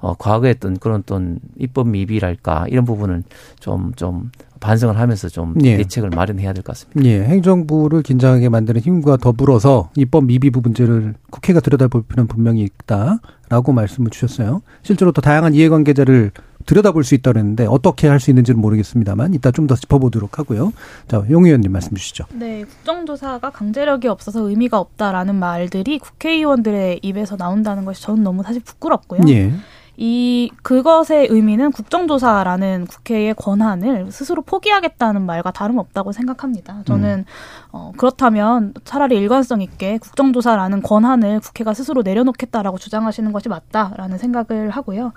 [0.00, 3.22] 어, 과거에 했던 그런 어떤 입법 미비랄까 이런 부분을
[3.58, 5.78] 좀, 좀 반성을 하면서 좀 예.
[5.78, 7.02] 대책을 마련해야 될 것 같습니다.
[7.04, 14.10] 예, 행정부를 긴장하게 만드는 힘과 더불어서 입법 미비 문제를 국회가 들여다볼 필요는 분명히 있다라고 말씀을
[14.10, 14.60] 주셨어요.
[14.82, 16.30] 실제로 또 다양한 이해관계자를
[16.68, 20.72] 들여다볼 수 있다 그랬는데 어떻게 할 수 있는지는 모르겠습니다만 이따 좀 더 짚어보도록 하고요.
[21.08, 22.24] 자, 용 의원님 말씀 주시죠.
[22.32, 29.20] 네, 국정조사가 강제력이 없어서 의미가 없다라는 말들이 국회의원들의 입에서 나온다는 것이 저는 너무 사실 부끄럽고요.
[29.28, 29.52] 예.
[30.00, 36.82] 이 그것의 의미는 국정조사라는 국회의 권한을 스스로 포기하겠다는 말과 다름없다고 생각합니다.
[36.86, 37.24] 저는
[37.72, 45.12] 어, 그렇다면 차라리 일관성 있게 국정조사라는 권한을 국회가 스스로 내려놓겠다라고 주장하시는 것이 맞다라는 생각을 하고요.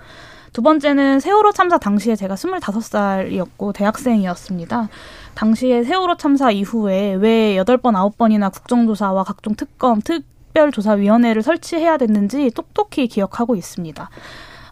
[0.52, 4.88] 두 번째는 세월호 참사 당시에 제가 25살이었고 대학생이었습니다.
[5.34, 13.56] 당시에 세월호 참사 이후에 왜 8번, 9번이나 국정조사와 각종 특검, 특별조사위원회를 설치해야 됐는지 똑똑히 기억하고
[13.56, 14.10] 있습니다.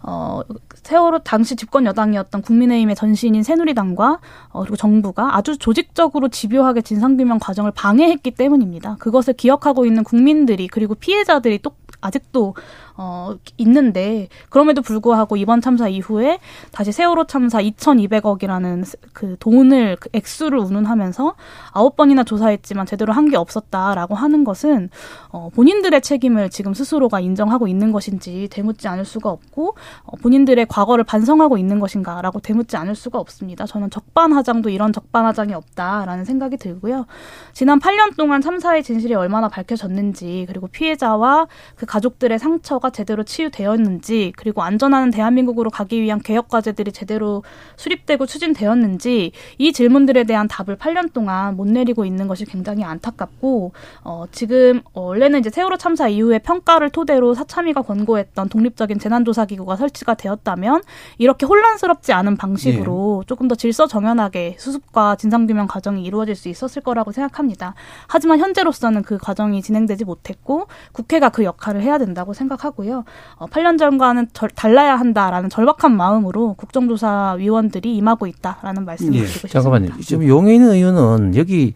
[0.03, 0.41] 어,
[0.75, 4.19] 세월호 당시 집권 여당이었던 국민의힘의 전신인 새누리당과
[4.51, 8.97] 어, 그리고 정부가 아주 조직적으로 집요하게 진상규명 과정을 방해했기 때문입니다.
[8.99, 12.55] 그것을 기억하고 있는 국민들이 그리고 피해자들이 또 아직도
[13.03, 16.39] 어, 있는데 그럼에도 불구하고 이번 참사 이후에
[16.71, 18.85] 다시 세월호 참사 2,200억이라는
[19.15, 21.35] 그 돈을 그 액수를 운운하면서
[21.73, 24.91] 아홉 번이나 조사했지만 제대로 한 게 없었다라고 하는 것은
[25.29, 31.05] 어, 본인들의 책임을 지금 스스로가 인정하고 있는 것인지 되묻지 않을 수가 없고 어, 본인들의 과거를
[31.05, 33.67] 반성하고 있는 것인가라고 되묻지 않을 수가 없습니다.
[33.67, 37.07] 저는 적반하장도 이런 적반하장이 없다라는 생각이 들고요.
[37.53, 41.47] 지난 8년 동안 참사의 진실이 얼마나 밝혀졌는지 그리고 피해자와
[41.77, 47.43] 그 가족들의 상처가 제대로 치유되었는지 그리고 안전한 대한민국으로 가기 위한 개혁 과제들이 제대로
[47.77, 53.73] 수립되고 추진되었는지 이 질문들에 대한 답을 8년 동안 못 내리고 있는 것이 굉장히 안타깝고
[54.03, 59.77] 어, 지금 어, 원래는 이제 세월호 참사 이후에 평가를 토대로 사참위가 권고했던 독립적인 재난조사 기구가
[59.77, 60.83] 설치가 되었다면
[61.19, 67.13] 이렇게 혼란스럽지 않은 방식으로 조금 더 질서 정연하게 수습과 진상규명 과정이 이루어질 수 있었을 거라고
[67.13, 67.75] 생각합니다.
[68.07, 73.05] 하지만 현재로서는 그 과정이 진행되지 못했고 국회가 그 역할을 해야 된다고 생각하고 요.
[73.37, 79.61] 어, 8년 전과는 절, 달라야 한다라는 절박한 마음으로 국정조사 위원들이 임하고 있다라는 말씀을 드리고 싶습니다.
[79.61, 80.01] 잠깐만요.
[80.01, 81.75] 지금 용인 의원은 여기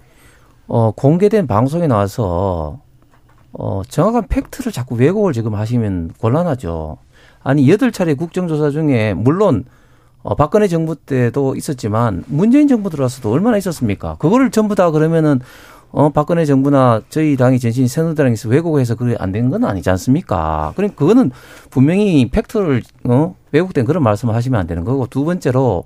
[0.66, 2.80] 어, 공개된 방송에 나와서
[3.52, 6.98] 어, 정확한 팩트를 자꾸 왜곡을 지금 하시면 곤란하죠.
[7.42, 9.64] 아니 여덟 차례 국정조사 중에 물론
[10.22, 14.16] 어, 박근혜 정부 때도 있었지만 문재인 정부 들어와서도 얼마나 있었습니까?
[14.18, 15.40] 그거를 전부 다 그러면은
[15.96, 20.72] 어, 박근혜 정부나 저희 당이 전신 새누리당에서 왜곡해서 그게 안 된 건 아니지 않습니까?
[20.74, 21.30] 그러니까 그거는
[21.70, 25.84] 분명히 팩트를 어, 왜곡된 그런 말씀을 하시면 안 되는 거고 두 번째로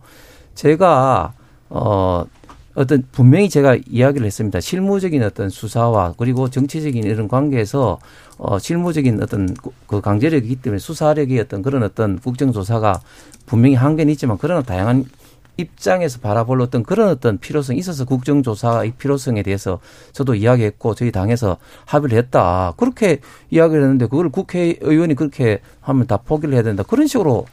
[0.54, 1.34] 제가
[1.68, 2.24] 어,
[2.74, 4.61] 어떤 분명히 제가 이야기를 했습니다.
[4.61, 7.98] 실무적인 어떤 수사와 그리고 정치적인 이런 관계에서
[8.38, 9.54] 어 실무적인 어떤
[9.88, 13.00] 그 강제력이기 때문에 수사력이 어떤 그런 어떤 국정조사가
[13.46, 15.04] 분명히 한계는 있지만 그러나 다양한
[15.59, 19.80] 입장에서 바라볼 어떤 그런 어떤 필요성이 있어서 국정조사의 필요성에 대해서
[20.12, 22.72] 저도 이야기했고 저희 당에서 합의를 했다.
[22.76, 23.18] 그렇게
[23.50, 26.84] 이야기를 했는데 그걸 국회의원이 그렇게 하면 다 포기를 해야 된다.
[26.84, 27.46] 그런 식으로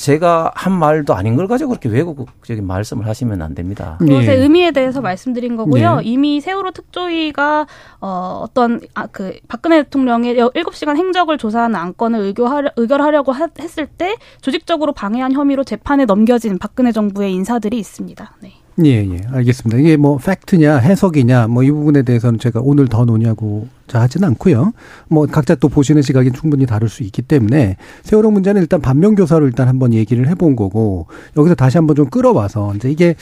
[0.00, 3.96] 제가 한 말도 아닌 걸 가지고 그렇게 왜곡적인 말씀을 하시면 안 됩니다.
[3.98, 4.32] 그것의 예.
[4.32, 6.00] 의미에 대해서 말씀드린 거고요.
[6.02, 6.08] 예.
[6.08, 7.66] 이미 세월호 특조위가
[8.00, 14.16] 어, 어떤 아, 그 박근혜 대통령의 7시간 행적을 조사하는 안건을 의결하려, 의결하려고 하, 했을 때
[14.40, 18.36] 조직적으로 방해한 혐의로 재판에 넘겨진 박근혜 정부의 인사들이 있습니다.
[18.40, 18.54] 네.
[18.84, 19.20] 예, 예.
[19.30, 19.78] 알겠습니다.
[19.78, 24.72] 이게 뭐 팩트냐 해석이냐 뭐 이 부분에 대해서는 제가 오늘 더 논의하고 자 하지는 않고요.
[25.08, 29.46] 뭐 각자 또 보시는 시각이 충분히 다를 수 있기 때문에 세월호 문제는 일단 반면 교사로
[29.46, 31.06] 일단 한번 얘기를 해본 거고
[31.36, 33.14] 여기서 다시 한번 좀 끌어와서 이제 이게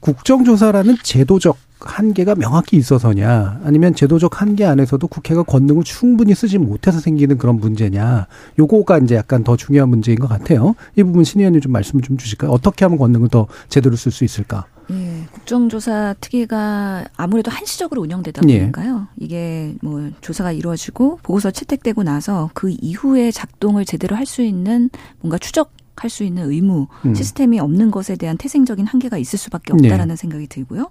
[0.00, 7.38] 국정조사라는 제도적 한계가 명확히 있어서냐 아니면 제도적 한계 안에서도 국회가 권능을 충분히 쓰지 못해서 생기는
[7.38, 8.26] 그런 문제냐
[8.58, 10.74] 요거가 이제 약간 더 중요한 문제인 것 같아요.
[10.96, 12.50] 이 부분 신 의원님 좀 말씀 좀 주실까요?
[12.50, 14.66] 어떻게 하면 권능을 더 제대로 쓸 수 있을까?
[14.90, 19.08] 예, 국정조사 특위가 아무래도 한시적으로 운영되다 보니까요.
[19.20, 19.24] 예.
[19.24, 25.38] 이게 뭐 조사가 이루어지고 보고서 채택되고 나서 그 이후에 작동을 제대로 할 수 있는 뭔가
[25.38, 27.14] 추적 할수 있는 의무 음.
[27.14, 30.16] 시스템이 없는 것에 대한 태생적인 한계가 있을 수밖에 없다라는 네.
[30.16, 30.90] 생각이 들고요.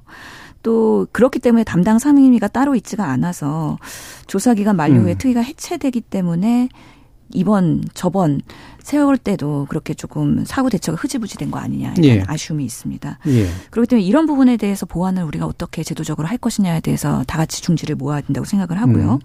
[0.66, 3.78] 또 그렇기 때문에 담당 상임위가 따로 있지가 않아서
[4.26, 5.18] 조사 기간 만료 후에 음.
[5.20, 6.70] 특위가 해체되기 때문에
[7.34, 8.42] 이번 저번
[8.82, 12.24] 세월 때도 그렇게 조금 사고 대처가 흐지부지 된 거 아니냐 이런 예.
[12.26, 13.20] 아쉬움이 있습니다.
[13.28, 13.48] 예.
[13.70, 17.96] 그렇기 때문에 이런 부분에 대해서 보완을 우리가 어떻게 제도적으로 할 것이냐에 대해서 다 같이 중지를
[17.96, 19.14] 모아야 된다고 생각을 하고요.
[19.14, 19.20] 음.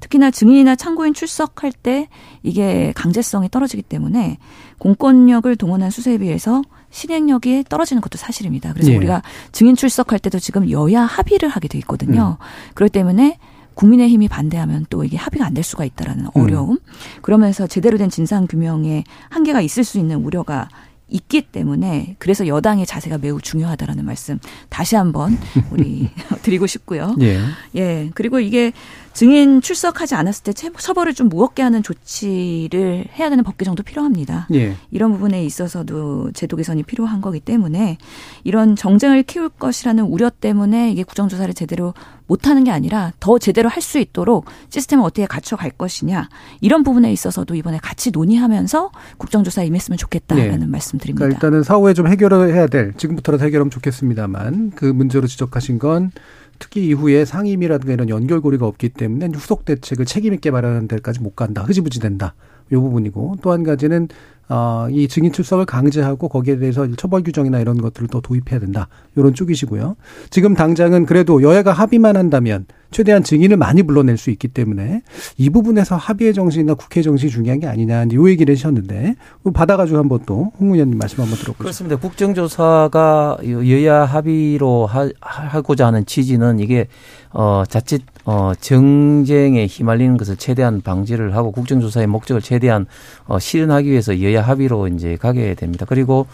[0.00, 2.08] 특히나 증인이나 참고인 출석할 때
[2.42, 4.38] 이게 강제성이 떨어지기 때문에
[4.78, 8.72] 공권력을 동원한 수사에 비해서 실행력이 떨어지는 것도 사실입니다.
[8.72, 8.96] 그래서 예.
[8.96, 9.22] 우리가
[9.52, 12.36] 증인 출석할 때도 지금 여야 합의를 하게 돼 있거든요.
[12.40, 12.44] 음.
[12.74, 13.38] 그렇기 때문에
[13.74, 16.30] 국민의힘이 반대하면 또 이게 합의가 안 될 수가 있다라는 음.
[16.34, 16.70] 어려움.
[16.72, 16.78] 음.
[17.22, 20.68] 그러면서 제대로 된 진상 규명에 한계가 있을 수 있는 우려가
[21.12, 24.38] 있기 때문에 그래서 여당의 자세가 매우 중요하다라는 말씀
[24.68, 25.36] 다시 한번
[25.72, 26.08] 우리
[26.42, 27.16] 드리고 싶고요.
[27.20, 27.40] 예.
[27.74, 28.10] 예.
[28.14, 28.72] 그리고 이게
[29.12, 34.46] 증인 출석하지 않았을 때 처벌을 좀 무겁게 하는 조치를 해야 되는 법 개정도 필요합니다.
[34.54, 34.76] 예.
[34.90, 37.98] 이런 부분에 있어서도 제도 개선이 필요한 거기 때문에
[38.44, 41.92] 이런 정쟁을 키울 것이라는 우려 때문에 이게 국정조사를 제대로
[42.26, 46.28] 못하는 게 아니라 더 제대로 할 수 있도록 시스템을 어떻게 갖춰갈 것이냐
[46.60, 50.66] 이런 부분에 있어서도 이번에 같이 논의하면서 국정조사에 임했으면 좋겠다라는 네.
[50.66, 51.24] 말씀드립니다.
[51.24, 56.12] 그러니까 일단은 사후에 좀 해결을 해야 될 지금부터라도 해결하면 좋겠습니다만 그 문제로 지적하신 건
[56.60, 61.62] 특히 이후에 상임이라든가 이런 연결고리가 없기 때문에 후속 대책을 책임 있게 마련하는 데까지 못 간다.
[61.64, 62.34] 흐지부지 된다.
[62.72, 64.06] 요 부분이고 또 한 가지는
[64.52, 68.88] 어, 이 증인 출석을 강제하고 거기에 대해서 처벌 규정이나 이런 것들을 더 도입해야 된다.
[69.16, 69.94] 요런 쪽이시고요.
[70.30, 75.02] 지금 당장은 그래도 여야가 합의만 한다면 최대한 증인을 많이 불러낼 수 있기 때문에
[75.38, 79.14] 이 부분에서 합의의 정신이나 국회 정신이 중요한 게 아니냐 요 얘기를 하셨는데
[79.54, 81.58] 받아가지고 한번 또 홍 의원님 말씀 한번 들어보죠.
[81.62, 81.96] 그렇습니다.
[81.96, 86.88] 국정조사가 여야 합의로 하, 고자 하는 취지는 이게
[87.32, 92.86] 어 자칫 어 정쟁에 휘말리는 것을 최대한 방지를 하고 국정조사의 목적을 최대한
[93.26, 95.86] 어 실현하기 위해서 여야 합의로 이제 가게 됩니다.
[95.88, 96.26] 그리고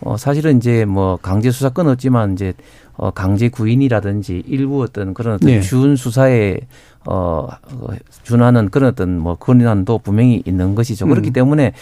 [0.00, 2.54] 어 사실은 이제 뭐 강제 수사권 없지만 이제
[2.96, 5.60] 어 강제 구인이라든지 일부 어떤 그런 어떤 네.
[5.60, 6.58] 준 수사에
[7.06, 7.48] 어
[8.22, 11.06] 준하는 그런 어떤 뭐 권한도 분명히 있는 것이죠.
[11.06, 11.32] 그렇기 음.
[11.32, 11.72] 때문에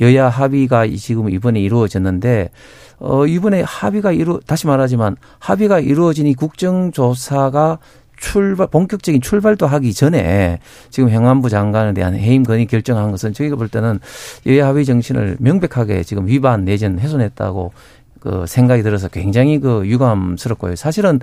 [0.00, 2.50] 여야 합의가 지금 이번에 이루어졌는데
[2.98, 7.78] 어 이번에 합의가 이루 다시 말하지만 합의가 이루어진 이 국정조사가
[8.20, 10.60] 출발 본격적인 출발도 하기 전에
[10.90, 13.98] 지금 행안부 장관에 대한 해임 건의 결정한 것은 저희가 볼 때는
[14.46, 17.72] 여야 합의 정신을 명백하게 지금 위반 내지는 훼손했다고
[18.20, 20.76] 그 생각이 들어서 굉장히 그 유감스럽고요.
[20.76, 21.20] 사실은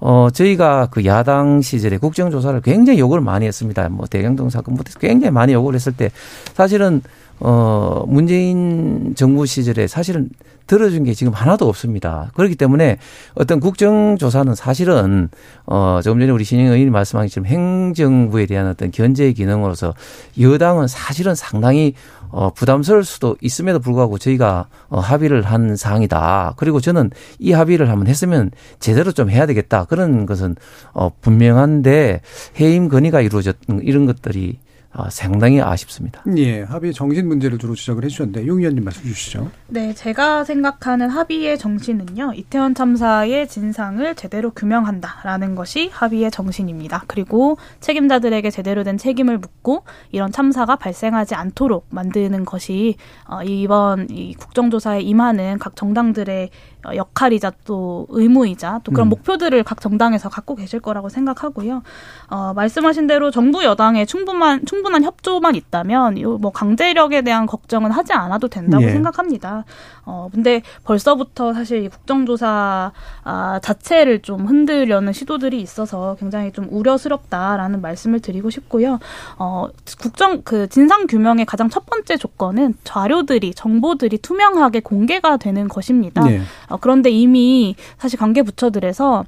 [0.00, 3.88] 어, 저희가 그 야당 시절에 국정조사를 굉장히 요구를 많이 했습니다.
[3.88, 6.10] 뭐 대경동 사건부터 굉장히 많이 요구를 했을 때
[6.52, 7.00] 사실은
[7.40, 10.30] 어, 문재인 정부 시절에 사실은
[10.66, 12.30] 들어준 게 지금 하나도 없습니다.
[12.34, 12.98] 그렇기 때문에
[13.34, 15.28] 어떤 국정조사는 사실은
[15.66, 19.94] 어 조금 전에 우리 신영 의원이 말씀하신 것처럼 행정부에 대한 어떤 견제 기능으로서
[20.40, 21.94] 여당은 사실은 상당히
[22.30, 26.54] 어 부담스러울 수도 있음에도 불구하고 저희가 어 합의를 한 사항이다.
[26.56, 29.84] 그리고 저는 이 합의를 한번 했으면 제대로 좀 해야 되겠다.
[29.84, 30.56] 그런 것은
[30.94, 32.22] 어 분명한데
[32.58, 34.58] 해임 건의가 이루어졌 이런 것들이
[34.96, 36.22] 아, 상당히 아쉽습니다.
[36.36, 39.50] 예, 합의 정신 문제를 주로 지적을 해주셨는데 용 의원님 말씀 주시죠.
[39.66, 42.34] 네, 제가 생각하는 합의의 정신은요.
[42.34, 47.04] 이태원 참사의 진상을 제대로 규명한다라는 것이 합의의 정신입니다.
[47.08, 49.82] 그리고 책임자들에게 제대로 된 책임을 묻고
[50.12, 52.94] 이런 참사가 발생하지 않도록 만드는 것이
[53.26, 56.50] 어, 이번 이 국정조사에 임하는 각 정당들의
[56.94, 59.10] 역할이자 또 의무이자 또 그런 음.
[59.10, 61.82] 목표들을 각 정당에서 갖고 계실 거라고 생각하고요.
[62.28, 68.12] 어, 말씀하신 대로 정부 여당의 충분한 충분 한 협조만 있다면 요뭐 강제력에 대한 걱정은 하지
[68.12, 68.90] 않아도 된다고 예.
[68.90, 69.64] 생각합니다.
[70.04, 77.80] 어, 근데 벌써부터 사실 이 국정조사 아, 자체를 좀 흔들려는 시도들이 있어서 굉장히 좀 우려스럽다라는
[77.80, 78.98] 말씀을 드리고 싶고요.
[79.38, 79.68] 어,
[80.00, 86.24] 국정 그 진상 규명의 가장 첫 번째 조건은 자료들이 정보들이 투명하게 공개가 되는 것입니다.
[86.24, 86.40] 네.
[86.68, 89.24] 어, 그런데 이미 사실 관계 부처들에서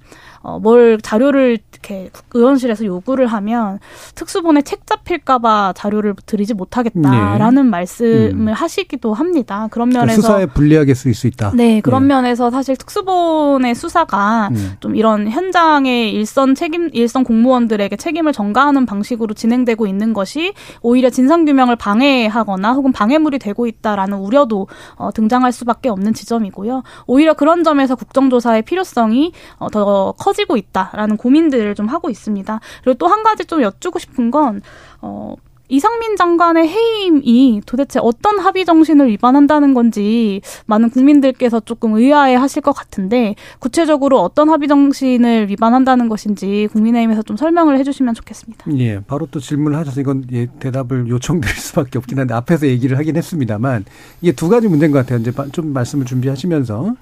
[0.46, 3.80] 어, 뭘 자료를 이렇게 의원실에서 요구를 하면
[4.14, 8.52] 특수본에 책 잡힐까봐 자료를 드리지 못하겠다라는 말씀을 음.
[8.52, 9.66] 하시기도 합니다.
[9.72, 11.50] 그런 그러니까 면에서 수사에 불리하게 쓰일 수 있다.
[11.54, 12.06] 네, 그런 예.
[12.06, 14.76] 면에서 사실 특수본의 수사가 음.
[14.78, 21.44] 좀 이런 현장의 일선 책임, 일선 공무원들에게 책임을 전가하는 방식으로 진행되고 있는 것이 오히려 진상
[21.44, 26.84] 규명을 방해하거나 혹은 방해물이 되고 있다라는 우려도 어, 등장할 수밖에 없는 지점이고요.
[27.08, 32.60] 오히려 그런 점에서 국정조사의 필요성이 어, 더 커 지고 있다라는 고민들을 좀 하고 있습니다.
[32.84, 34.60] 그리고 또 한 가지 좀 여쭈고 싶은 건,
[35.00, 35.34] 어,
[35.68, 42.70] 이상민 장관의 해임이 도대체 어떤 합의 정신을 위반한다는 건지 많은 국민들께서 조금 의아해 하실 것
[42.72, 48.64] 같은데 구체적으로 어떤 합의 정신을 위반한다는 것인지 국민의힘에서 좀 설명을 해주시면 좋겠습니다.
[48.78, 53.16] 예, 바로 또 질문을 하셔서 이건 예, 대답을 요청드릴 수밖에 없긴 한데 앞에서 얘기를 하긴
[53.16, 53.86] 했습니다만
[54.22, 55.18] 이게 두 가지 문제인 것 같아요.
[55.18, 56.94] 이제 바- 좀 말씀을 준비하시면서.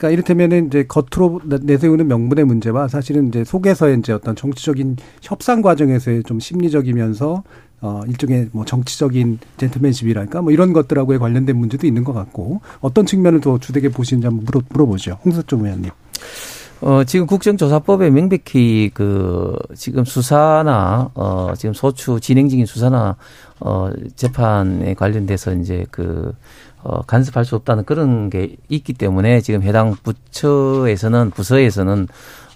[0.00, 5.60] 그러니까 이를테면은 이제 겉으로 내- 내세우는 명분의 문제와 사실은 이제 속에서의 이제 어떤 정치적인 협상
[5.60, 7.42] 과정에서의 좀 심리적이면서
[7.82, 13.40] 어 일종의 뭐 정치적인 젠틀맨십이랄까 뭐 이런 것들하고의 관련된 문제도 있는 것 같고 어떤 측면을
[13.42, 15.18] 더 주되게 보시는지 한번 물어, 물어보죠.
[15.24, 15.90] 홍석종 의원님.
[16.82, 23.16] 어, 지금 국정조사법에 명백히 그 지금 수사나 어, 지금 소추 진행 중인 수사나
[23.60, 26.32] 어, 재판에 관련돼서 이제 그
[26.82, 32.08] 어, 간섭할 수 없다는 그런 게 있기 때문에 지금 해당 부처에서는 부서에서는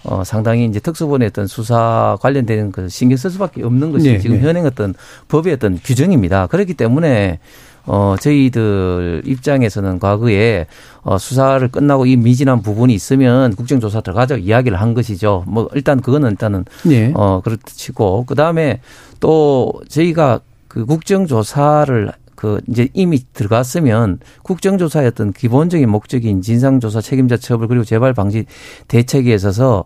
[0.03, 4.37] 어, 상당히 이제 특수본의 어떤 수사 관련된 그 신경 쓸 수밖에 없는 것이 네, 지금
[4.37, 4.43] 네.
[4.43, 4.93] 현행 어떤
[5.27, 6.47] 법의 어떤 규정입니다.
[6.47, 7.39] 그렇기 때문에
[7.87, 10.65] 어, 저희들 입장에서는 과거에
[11.03, 15.43] 어, 수사를 끝나고 이 미진한 부분이 있으면 국정조사 들어가자 이야기를 한 것이죠.
[15.47, 17.11] 뭐 일단 그거는 일단은 예.
[17.15, 18.81] 어, 그렇치고 그 다음에
[19.19, 27.67] 또 저희가 그 국정조사를 그 이제 이미 들어갔으면 국정조사의 어떤 기본적인 목적인 진상조사 책임자 처벌
[27.67, 28.45] 그리고 재발 방지
[28.87, 29.85] 대책에 있어서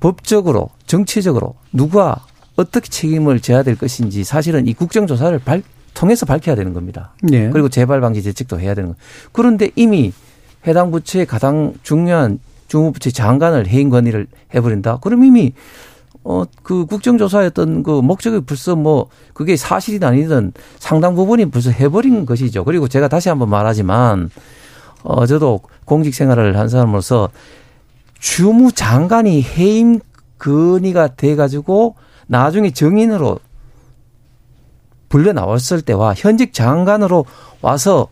[0.00, 2.24] 법적으로 정치적으로 누가
[2.56, 5.62] 어떻게 책임을 져야 될 것인지 사실은 이 국정조사를 발,
[5.94, 7.14] 통해서 밝혀야 되는 겁니다.
[7.32, 7.48] 예.
[7.50, 8.96] 그리고 재발 방지 대책도 해야 되는 거예요.
[9.32, 10.12] 그런데 이미
[10.66, 12.38] 해당 부처의 가장 중요한
[12.68, 14.98] 중후부처 장관을 해임 건의를 해버린다.
[14.98, 15.52] 그럼 이미
[16.24, 22.64] 어 그 국정조사였던 그 목적이 벌써 뭐 그게 사실이든 아니든 상당 부분이 벌써 해버린 것이죠.
[22.64, 24.30] 그리고 제가 다시 한번 말하지만
[25.02, 27.30] 어 저도 공직 생활을 한 사람으로서
[28.20, 29.98] 주무 장관이 해임
[30.38, 31.96] 건의가 돼가지고
[32.28, 33.40] 나중에 정인으로
[35.08, 37.26] 불려 나왔을 때와 현직 장관으로
[37.60, 38.08] 와서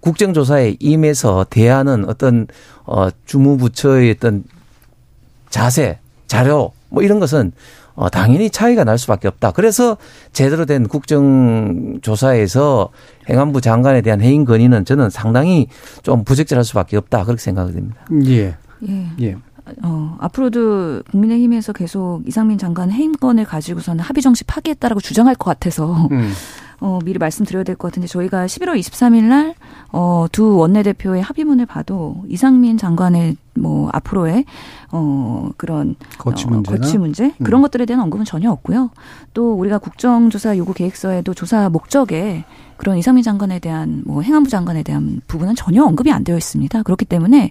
[0.00, 2.46] 국정조사에 임해서 대하는 어떤
[2.84, 4.44] 어 주무부처의 어떤
[5.50, 7.52] 자세, 자료 뭐 이런 것은
[7.94, 9.52] 어 당연히 차이가 날 수밖에 없다.
[9.52, 9.96] 그래서
[10.32, 12.90] 제대로 된 국정조사에서
[13.28, 15.68] 행안부 장관에 대한 해임 건의는 저는 상당히
[16.02, 18.04] 좀 부적절할 수밖에 없다 그렇게 생각이 됩니다.
[18.26, 18.56] 예.
[18.88, 19.06] 예.
[19.20, 19.36] 예.
[19.82, 26.32] 어, 앞으로도 국민의힘에서 계속 이상민 장관 해임건을 가지고서는 합의 정시 파기했다라고 주장할 것 같아서 음.
[26.78, 29.54] 어, 미리 말씀드려야 될 것 같은데 저희가 11월 23일 날
[29.92, 34.44] 어, 두 원내대표의 합의문을 봐도 이상민 장관의 뭐 앞으로의
[34.92, 35.96] 어 그런
[36.76, 36.78] 어?
[36.78, 37.44] 거취 문제 음.
[37.44, 38.90] 그런 것들에 대한 언급은 전혀 없고요.
[39.34, 42.44] 또 우리가 국정조사 요구 계획서에도 조사 목적에
[42.76, 46.82] 그런 이상민 장관에 대한 뭐 행안부 장관에 대한 부분은 전혀 언급이 안 되어 있습니다.
[46.82, 47.50] 그렇기 때문에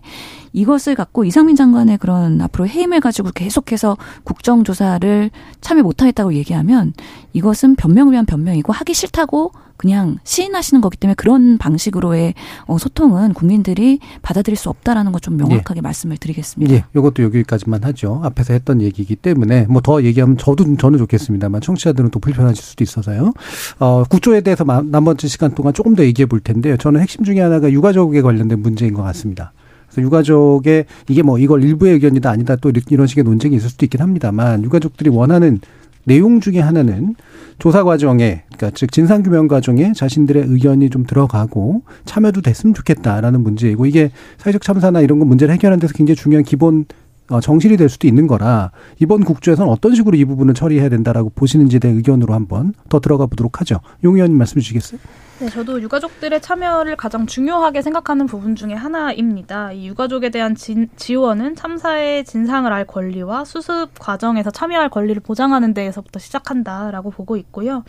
[0.54, 5.32] 이것을 갖고 이상민 장관의 그런 앞으로 해임을 가지고 계속해서 국정조사를
[5.62, 6.94] 참여 못하겠다고 얘기하면
[7.34, 12.34] 이것은 변명을 위한 변명이고 하기 싫다고 그냥 시인하시는 거기 때문에 그런 방식으로의
[12.68, 16.74] 어, 소통은 국민들이 받아들일 수 없다라는 것 좀 명확하게 말씀을 드리겠습니다.
[16.74, 18.22] 예, 이것도 여기까지만 하죠.
[18.24, 23.34] 앞에서 했던 얘기이기 때문에 뭐 더 얘기하면 저도 저는 좋겠습니다만 청취자들은 또 불편하실 수도 있어서요.
[23.80, 26.78] 어, 국조에 대해서 마- 나머지 시간 동안 조금 더 얘기해 볼 텐데요.
[26.78, 29.52] 저는 핵심 중에 하나가 유가족에 관련된 문제인 것 같습니다.
[29.98, 34.64] 유가족의 이게 뭐 이걸 일부의 의견이다 아니다 또 이런 식의 논쟁이 있을 수도 있긴 합니다만
[34.64, 35.60] 유가족들이 원하는
[36.04, 37.16] 내용 중에 하나는
[37.60, 43.86] 조사 과정에 그러니까 즉 진상 규명 과정에 자신들의 의견이 좀 들어가고 참여도 됐으면 좋겠다라는 문제이고
[43.86, 46.86] 이게 사회적 참사나 이런 거 문제를 해결하는 데서 굉장히 중요한 기본
[47.28, 51.80] 어, 정실이 될 수도 있는 거라 이번 국조에서는 어떤 식으로 이 부분을 처리해야 된다라고 보시는지에
[51.80, 53.80] 대한 의견으로 한번 더 들어가 보도록 하죠.
[54.04, 55.00] 용 의원님 말씀 주시겠어요?
[55.38, 59.74] 네, 저도 유가족들의 참여를 가장 중요하게 생각하는 부분 중에 하나입니다.
[59.74, 66.20] 이 유가족에 대한 진, 지원은 참사의 진상을 알 권리와 수습 과정에서 참여할 권리를 보장하는 데에서부터
[66.20, 67.84] 시작한다라고 보고 있고요.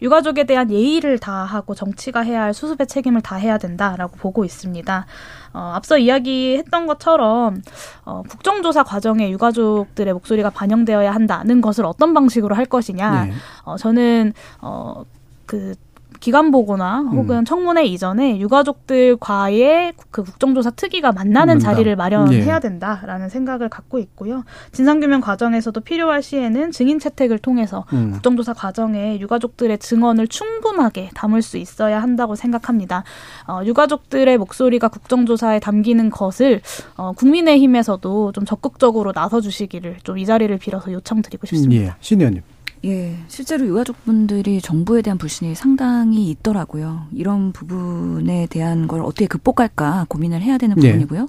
[0.00, 5.06] 유가족에 대한 예의를 다하고 정치가 해야 할 수습의 책임을 다해야 된다라고 보고 있습니다.
[5.52, 7.60] 어, 앞서 이야기했던 것처럼
[8.06, 13.24] 어, 국정조사 과정에 유가족들의 목소리가 반영되어야 한다는 것을 어떤 방식으로 할 것이냐.
[13.26, 13.32] 네.
[13.64, 14.32] 어, 저는
[14.62, 15.04] 어,
[15.48, 15.74] 그
[16.20, 17.44] 기관 보고나 혹은 음.
[17.46, 22.60] 청문회 이전에 유가족들과의 그 국정조사 특위가 만나는 음, 자리를 마련해야 예.
[22.60, 24.44] 된다라는 생각을 갖고 있고요.
[24.72, 28.12] 진상규명 과정에서도 필요할 시에는 증인 채택을 통해서 음.
[28.12, 33.04] 국정조사 과정에 유가족들의 증언을 충분하게 담을 수 있어야 한다고 생각합니다.
[33.46, 36.60] 어, 유가족들의 목소리가 국정조사에 담기는 것을
[36.96, 41.84] 어, 국민의힘에서도 좀 적극적으로 나서 주시기를 좀 이 자리를 빌어서 요청드리고 싶습니다.
[41.84, 41.94] 예.
[42.00, 42.42] 신 의원님.
[42.84, 47.06] 예, 실제로 유가족분들이 정부에 대한 불신이 상당히 있더라고요.
[47.12, 50.88] 이런 부분에 대한 걸 어떻게 극복할까 고민을 해야 되는 네.
[50.92, 51.20] 부분이고요.
[51.20, 51.26] 네.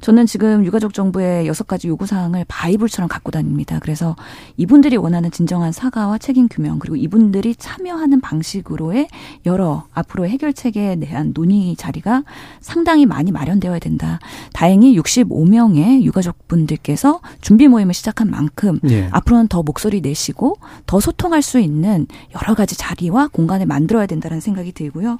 [0.00, 3.78] 저는 지금 유가족 정부의 여섯 가지 요구 사항을 바이블처럼 갖고 다닙니다.
[3.80, 4.16] 그래서
[4.56, 9.08] 이분들이 원하는 진정한 사과와 책임 규명 그리고 이분들이 참여하는 방식으로의
[9.46, 12.24] 여러 앞으로의 해결책에 대한 논의 자리가
[12.60, 14.18] 상당히 많이 마련되어야 된다.
[14.52, 19.08] 다행히 65명의 유가족 분들께서 준비 모임을 시작한 만큼 네.
[19.10, 24.72] 앞으로는 더 목소리 내시고 더 소통할 수 있는 여러 가지 자리와 공간을 만들어야 된다는 생각이
[24.72, 25.18] 들고요.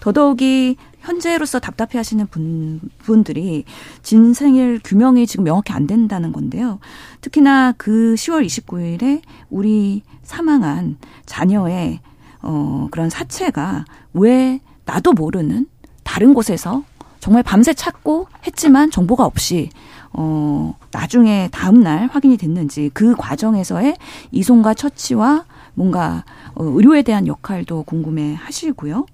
[0.00, 3.64] 더더욱이 현재로서 답답해 하시는 분, 분들이
[4.02, 6.80] 진생일 규명이 지금 명확히 안 된다는 건데요.
[7.20, 12.00] 특히나 그 10월 29일에 우리 사망한 자녀의
[12.42, 13.84] 어, 그런 사체가
[14.14, 15.66] 왜 나도 모르는
[16.02, 16.82] 다른 곳에서
[17.20, 19.70] 정말 밤새 찾고 했지만 정보가 없이
[20.12, 23.96] 어, 나중에 다음날 확인이 됐는지 그 과정에서의
[24.32, 25.44] 이송과 처치와
[25.74, 29.06] 뭔가 어, 의료에 대한 역할도 궁금해 하시고요.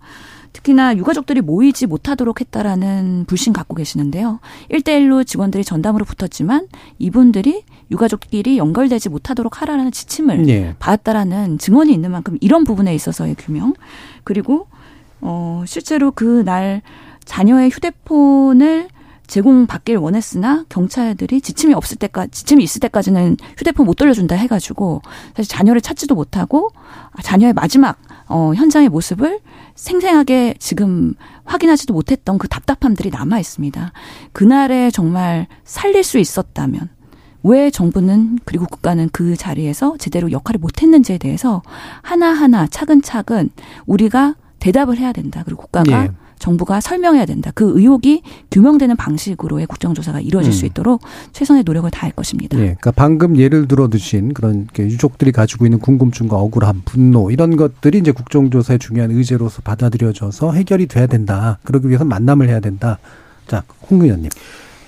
[0.52, 4.40] 특히나 유가족들이 모이지 못하도록 했다라는 불신 갖고 계시는데요.
[4.70, 10.74] 1대1로 직원들이 전담으로 붙었지만 이분들이 유가족끼리 연결되지 못하도록 하라는 지침을 네.
[10.78, 13.74] 받았다라는 증언이 있는 만큼 이런 부분에 있어서의 규명
[14.24, 14.66] 그리고
[15.20, 16.82] 어 실제로 그 날
[17.24, 18.88] 자녀의 휴대폰을
[19.26, 25.00] 제공받길 원했으나 경찰들이 지침이 없을 때까지 지침이 있을 때까지는 휴대폰 못 돌려준다 해가지고
[25.36, 26.70] 사실 자녀를 찾지도 못하고
[27.22, 27.96] 자녀의 마지막
[28.32, 29.40] 어, 현장의 모습을
[29.74, 31.14] 생생하게 지금
[31.44, 33.92] 확인하지도 못했던 그 답답함들이 남아 있습니다.
[34.32, 36.88] 그날에 정말 살릴 수 있었다면
[37.42, 41.62] 왜 정부는 그리고 국가는 그 자리에서 제대로 역할을 못했는지에 대해서
[42.02, 43.50] 하나하나 차근차근
[43.86, 45.42] 우리가 대답을 해야 된다.
[45.44, 46.10] 그리고 국가가 예.
[46.42, 47.52] 정부가 설명해야 된다.
[47.54, 50.52] 그 의혹이 규명되는 방식으로의 국정조사가 이루어질 음.
[50.52, 51.00] 수 있도록
[51.32, 52.56] 최선의 노력을 다할 것입니다.
[52.56, 57.98] 네, 그러니까 방금 예를 들어 두신 그런 유족들이 가지고 있는 궁금증과 억울함, 분노 이런 것들이
[57.98, 61.60] 이제 국정조사의 중요한 의제로서 받아들여져서 해결이 돼야 된다.
[61.62, 62.98] 그러기 위해서 만남을 해야 된다.
[63.46, 64.28] 자, 홍 의원님.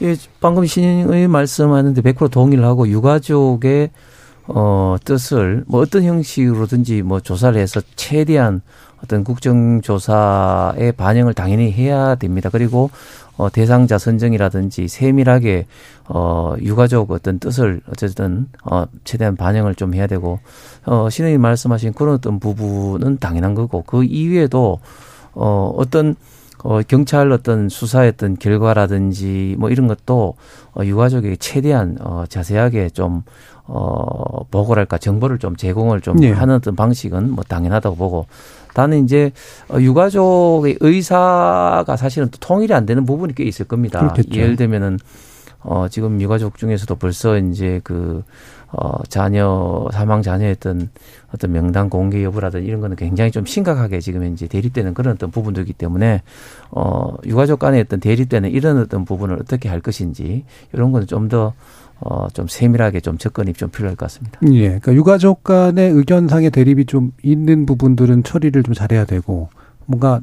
[0.03, 3.91] 예, 방금 신의 말씀하는데 100% 동의를 하고 유가족의
[4.47, 8.61] 어, 뜻을 뭐 어떤 형식으로든지 뭐 조사를 해서 최대한
[9.03, 12.49] 어떤 국정조사의 반영을 당연히 해야 됩니다.
[12.51, 12.91] 그리고
[13.37, 15.67] 어, 대상자 선정이라든지 세밀하게
[16.09, 20.41] 어, 유가족 어떤 뜻을 어쨌든 어, 최대한 반영을 좀 해야 되고
[20.87, 24.79] 어, 신의님 말씀하신 그런 어떤 부분은 당연한 거고 그 이외에도
[25.33, 26.15] 어, 어떤
[26.65, 27.69] 어, 경찰 어떤
[28.09, 30.35] 어떤 결과라든지 뭐 이런 것도
[30.73, 33.23] 어, 유가족에게 최대한 어, 자세하게 좀
[33.67, 36.33] 어, 보고랄까 정보를 좀 제공을 좀 네.
[36.33, 38.27] 하는 어떤 방식은 뭐 당연하다고 보고
[38.73, 39.31] 다는 이제
[39.69, 44.01] 어, 유가족의 의사가 사실은 또 통일이 안 되는 부분이 꽤 있을 겁니다.
[44.01, 44.41] 그렇겠죠.
[44.41, 44.99] 예를 들면은
[45.61, 48.23] 어 지금 유가족 중에서도 벌써 이제 그
[48.77, 50.91] 어, 자녀, 사망 자녀였던
[51.35, 55.73] 어떤 명단 공개 여부라든지 이런 거는 굉장히 좀 심각하게 지금 이제 대립되는 그런 어떤 부분들이기
[55.73, 56.23] 때문에
[56.71, 61.55] 어, 유가족 간의 어떤 대립되는 이런 어떤 부분을 어떻게 할 것인지 이런 거는 좀 더
[62.01, 64.39] 어, 좀 세밀하게 좀 접근이 좀 필요할 것 같습니다.
[64.53, 64.67] 예.
[64.67, 69.49] 그러니까 유가족 간의 의견상의 대립이 좀 있는 부분들은 처리를 좀 잘해야 되고
[69.87, 70.21] 뭔가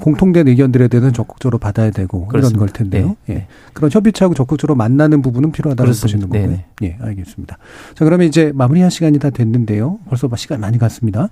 [0.00, 2.56] 공통된 의견들에 대해서는 적극적으로 받아야 되고 그렇습니다.
[2.56, 3.06] 이런 걸 텐데요.
[3.06, 3.16] 네.
[3.28, 3.34] 예.
[3.34, 3.46] 네.
[3.72, 6.46] 그런 협의체하고 적극적으로 만나는 부분은 필요하다고 보시는 거고요.
[6.46, 6.64] 네네.
[6.82, 7.58] 예, 알겠습니다.
[7.94, 9.98] 자, 그러면 이제 마무리할 시간이 다 됐는데요.
[10.08, 11.28] 벌써 시간 많이 갔습니다.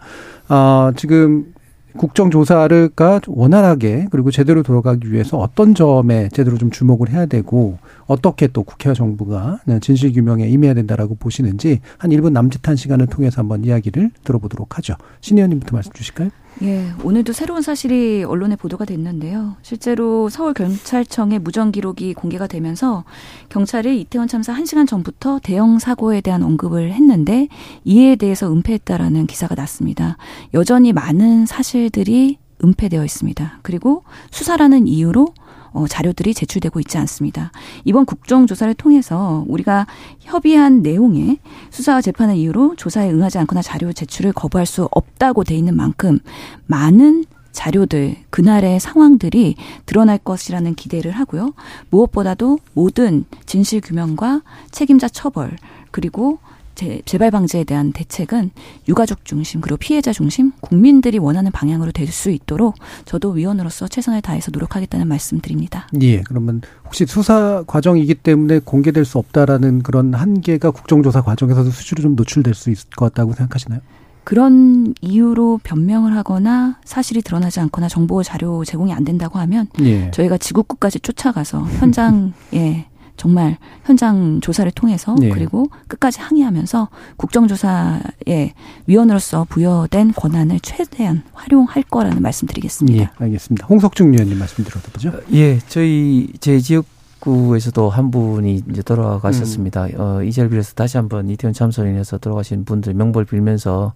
[0.49, 1.53] 아, 지금
[1.97, 8.65] 국정조사를가 원활하게 그리고 제대로 돌아가기 위해서 어떤 점에 제대로 좀 주목을 해야 되고 어떻게 또
[8.65, 14.77] 국회와 정부가 진실 규명에 임해야 된다라고 보시는지 한 1분 남짓한 시간을 통해서 한번 이야기를 들어보도록
[14.79, 14.97] 하죠.
[15.21, 16.31] 신 의원님부터 말씀 주실까요?
[16.63, 19.57] 예, 오늘도 새로운 사실이 언론에 보도가 됐는데요.
[19.63, 23.05] 실제로 서울 경찰청의 무전 기록이 공개가 되면서
[23.49, 27.49] 경찰이 이태원 참사 1시간 전부터 대형 사고에 대한 언급을 했는데
[27.85, 30.17] 이에 대해서 은폐했다라는 기사가 났습니다.
[30.55, 33.59] 여전히 많은 사실들이 은폐되어 있습니다.
[33.63, 35.27] 그리고 수사라는 이유로
[35.75, 37.51] 어, 자료들이 제출되고 있지 않습니다.
[37.85, 39.87] 이번 국정조사를 통해서 우리가
[40.21, 41.39] 협의한 내용에
[41.71, 46.19] 수사와 재판의 이유로 조사에 응하지 않거나 자료 제출을 거부할 수 없다고 돼 있는 만큼
[46.67, 49.55] 많은 자료들, 그날의 상황들이
[49.87, 51.55] 드러날 것이라는 기대를 하고요.
[51.91, 55.57] 무엇보다도 모든 진실 규명과 책임자 처벌,
[55.93, 56.39] 그리고
[56.75, 58.51] 재, 재발 방지에 대한 대책은
[58.89, 64.51] 유가족 중심 그리고 피해자 중심 국민들이 원하는 방향으로 될 수 있도록 저도 위원으로서 최선을 다해서
[64.53, 65.89] 노력하겠다는 말씀드립니다.
[66.03, 72.15] 예, 그러면 혹시 수사 과정이기 때문에 공개될 수 없다라는 그런 한계가 국정조사 과정에서도 수시로 좀
[72.15, 73.81] 노출될 수 있을 것 같다고 생각하시나요?
[74.23, 80.11] 그런 이유로 변명을 하거나 사실이 드러나지 않거나 정보 자료 제공이 안 된다고 하면 예.
[80.13, 82.87] 저희가 지구끝까지 쫓아가서 현장에
[83.17, 85.29] 정말 현장 조사를 통해서 예.
[85.29, 88.55] 그리고 끝까지 항의하면서 국정조사의
[88.87, 93.03] 위원으로서 부여된 권한을 최대한 활용할 거라는 말씀드리겠습니다.
[93.03, 93.67] 예, 알겠습니다.
[93.67, 95.13] 홍석중 위원님 말씀 들어보죠.
[95.33, 96.87] 예, 저희 제 지역
[97.21, 99.89] 구에서도 한 분이 이제 돌아가셨습니다.
[99.97, 103.95] 어, 이 자리를 빌어서 다시 한번 이태원 참사로 인해서 돌아가신 분들 명벌 빌면서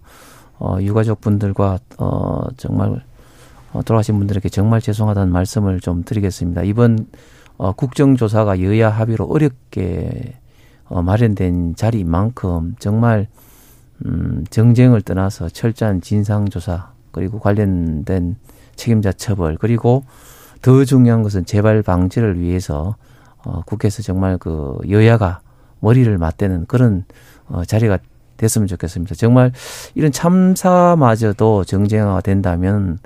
[0.57, 3.03] 어, 유가족 분들과 어, 정말
[3.71, 6.63] 어, 돌아가신 분들에게 정말 죄송하다는 말씀을 좀 드리겠습니다.
[6.63, 7.05] 이번
[7.59, 10.39] 어, 국정조사가 여야 합의로 어렵게
[10.85, 13.27] 어, 마련된 자리인 만큼 정말
[14.05, 18.37] 음, 정쟁을 떠나서 철저한 진상조사 그리고 관련된
[18.77, 20.05] 책임자 처벌 그리고
[20.61, 22.95] 더 중요한 것은 재발 방지를 위해서
[23.43, 25.41] 어, 국회에서 정말 그 여야가
[25.81, 27.03] 머리를 맞대는 그런
[27.49, 27.97] 어, 자리가
[28.37, 29.15] 됐으면 좋겠습니다.
[29.15, 29.51] 정말
[29.95, 32.99] 이런 참사마저도 정쟁화가 된다면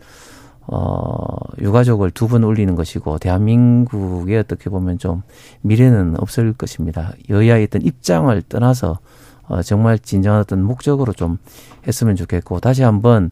[0.67, 1.17] 어,
[1.59, 5.21] 유가족을 두번 울리는 것이고, 대한민국에 어떻게 보면 좀
[5.61, 7.13] 미래는 없을 것입니다.
[7.29, 8.99] 여야의 어떤 입장을 떠나서,
[9.47, 11.37] 어, 정말 진정한 어떤 목적으로 좀
[11.85, 13.29] 했으면 좋겠고, 다시 한번,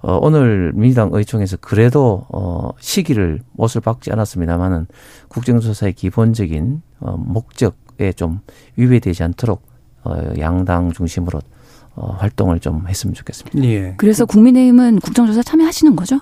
[0.00, 4.86] 어, 오늘 민주당 의총에서 그래도, 어, 시기를 못을 박지 않았습니다만은,
[5.28, 8.40] 국정조사의 기본적인, 어, 목적에 좀
[8.76, 9.62] 위배되지 않도록,
[10.04, 11.40] 어, 양당 중심으로,
[11.94, 13.62] 어, 활동을 좀 했으면 좋겠습니다.
[13.64, 13.94] 예.
[13.98, 16.20] 그래서 국민의힘은 국정조사 참여하시는 거죠?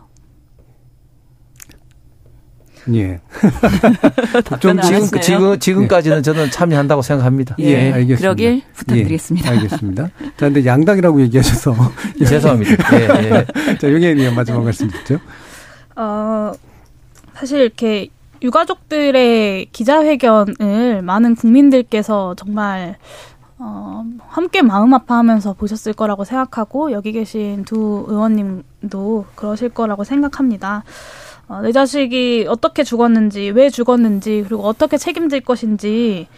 [2.95, 3.21] 예.
[4.45, 5.21] 답변을 안 지금.
[5.21, 7.57] 지금, 지금까지는 저는 참여한다고 생각합니다.
[7.59, 8.21] 예, 알겠습니다.
[8.21, 9.51] 그러길 부탁드리겠습니다.
[9.51, 10.03] 예, 알겠습니다.
[10.05, 11.75] 자, 근데 양당이라고 얘기하셔서.
[12.27, 12.99] 죄송합니다.
[12.99, 13.79] 예, 예.
[13.79, 15.19] 자, 용혜 의원 마지막 말씀 듣죠.
[15.97, 16.53] 어,
[17.35, 18.09] 사실 이렇게
[18.43, 22.97] 유가족들의 기자회견을 많은 국민들께서 정말
[23.61, 30.85] 어, 함께 마음 아파하면서 보셨을 거라고 생각하고 여기 계신 두 의원님도 그러실 거라고 생각합니다.
[31.49, 36.29] 어, 내 자식이 어떻게 죽었는지, 왜 죽었는지, 그리고 어떻게 책임질 것인지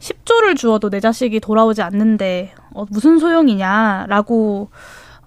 [0.00, 4.70] 10조를 주어도 내 자식이 돌아오지 않는데 어, 무슨 소용이냐라고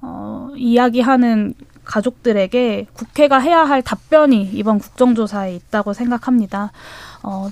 [0.01, 1.53] 어, 이야기하는
[1.85, 6.71] 가족들에게 국회가 해야 할 답변이 이번 국정조사에 있다고 생각합니다.
[7.21, 7.49] 어,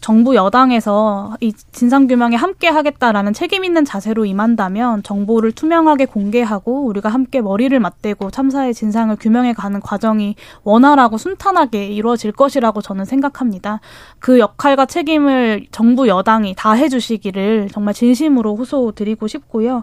[0.00, 7.40] 정부 여당에서 이 진상규명에 함께 하겠다라는 책임 있는 자세로 임한다면 정보를 투명하게 공개하고 우리가 함께
[7.40, 13.80] 머리를 맞대고 참사의 진상을 규명해 가는 과정이 원활하고 순탄하게 이루어질 것이라고 저는 생각합니다.
[14.18, 19.82] 그 역할과 책임을 정부 여당이 다 해주시기를 정말 진심으로 호소드리고 싶고요.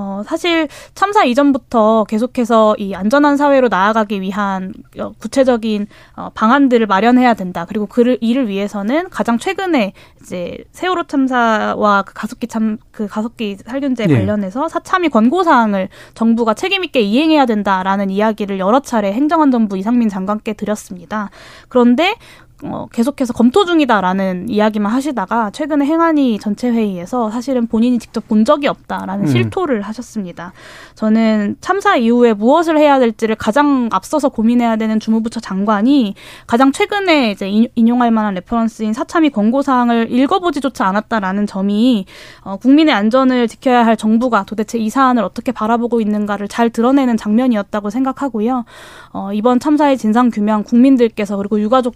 [0.00, 7.34] 어, 사실 참사 이전부터 계속해서 이 안전한 사회로 나아가기 위한 어, 구체적인 어, 방안들을 마련해야
[7.34, 7.64] 된다.
[7.68, 9.92] 그리고 그를 이를 위해서는 가장 최근에
[10.22, 14.12] 이제 세월호 참사와 그 가습기 참 그 가습기 살균제 예.
[14.12, 20.54] 관련해서 사참위 권고 사항을 정부가 책임 있게 이행해야 된다라는 이야기를 여러 차례 행정안전부 이상민 장관께
[20.54, 21.30] 드렸습니다.
[21.68, 22.16] 그런데
[22.64, 28.66] 어, 계속해서 검토 중이다라는 이야기만 하시다가 최근에 행안위 전체 회의에서 사실은 본인이 직접 본 적이
[28.66, 29.28] 없다라는 음.
[29.28, 30.52] 실토를 하셨습니다.
[30.96, 36.14] 저는 참사 이후에 무엇을 해야 될지를 가장 앞서서 고민해야 되는 주무부처 장관이
[36.48, 42.06] 가장 최근에 이제 인- 인용할 만한 reference인 사참위 권고 사항을 읽어보지조차 않았다라는 점이
[42.42, 47.90] 어, 국민의 안전을 지켜야 할 정부가 도대체 이 사안을 어떻게 바라보고 있는가를 잘 드러내는 장면이었다고
[47.90, 48.64] 생각하고요.
[49.12, 51.94] 어, 이번 참사의 진상 규명 국민들께서 그리고 유가족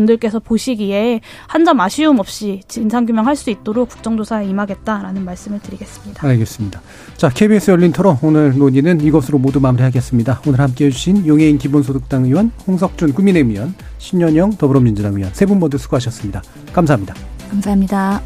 [0.00, 6.24] 분들께서 보시기에 한 점 아쉬움 없이 진상규명할 수 있도록 국정조사에 임하겠다라는 말씀을 드리겠습니다.
[6.24, 6.80] 알겠습니다.
[7.16, 10.42] 자, KBS 열린 토론 오늘 논의는 이것으로 모두 마무리하겠습니다.
[10.46, 15.76] 오늘 함께해 주신 용해인 기본소득당 의원, 홍석준 국민의힘 의원, 신현영 더불어민주당 의원 세 분 모두
[15.78, 16.40] 수고하셨습니다.
[16.72, 17.14] 감사합니다.
[17.50, 18.20] 감사합니다.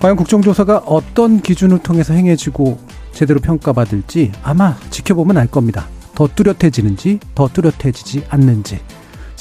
[0.00, 2.78] 과연 국정조사가 어떤 기준을 통해서 행해지고
[3.12, 5.86] 제대로 평가받을지 아마 지켜보면 알 겁니다.
[6.14, 8.80] 더 뚜렷해지는지 더 뚜렷해지지 않는지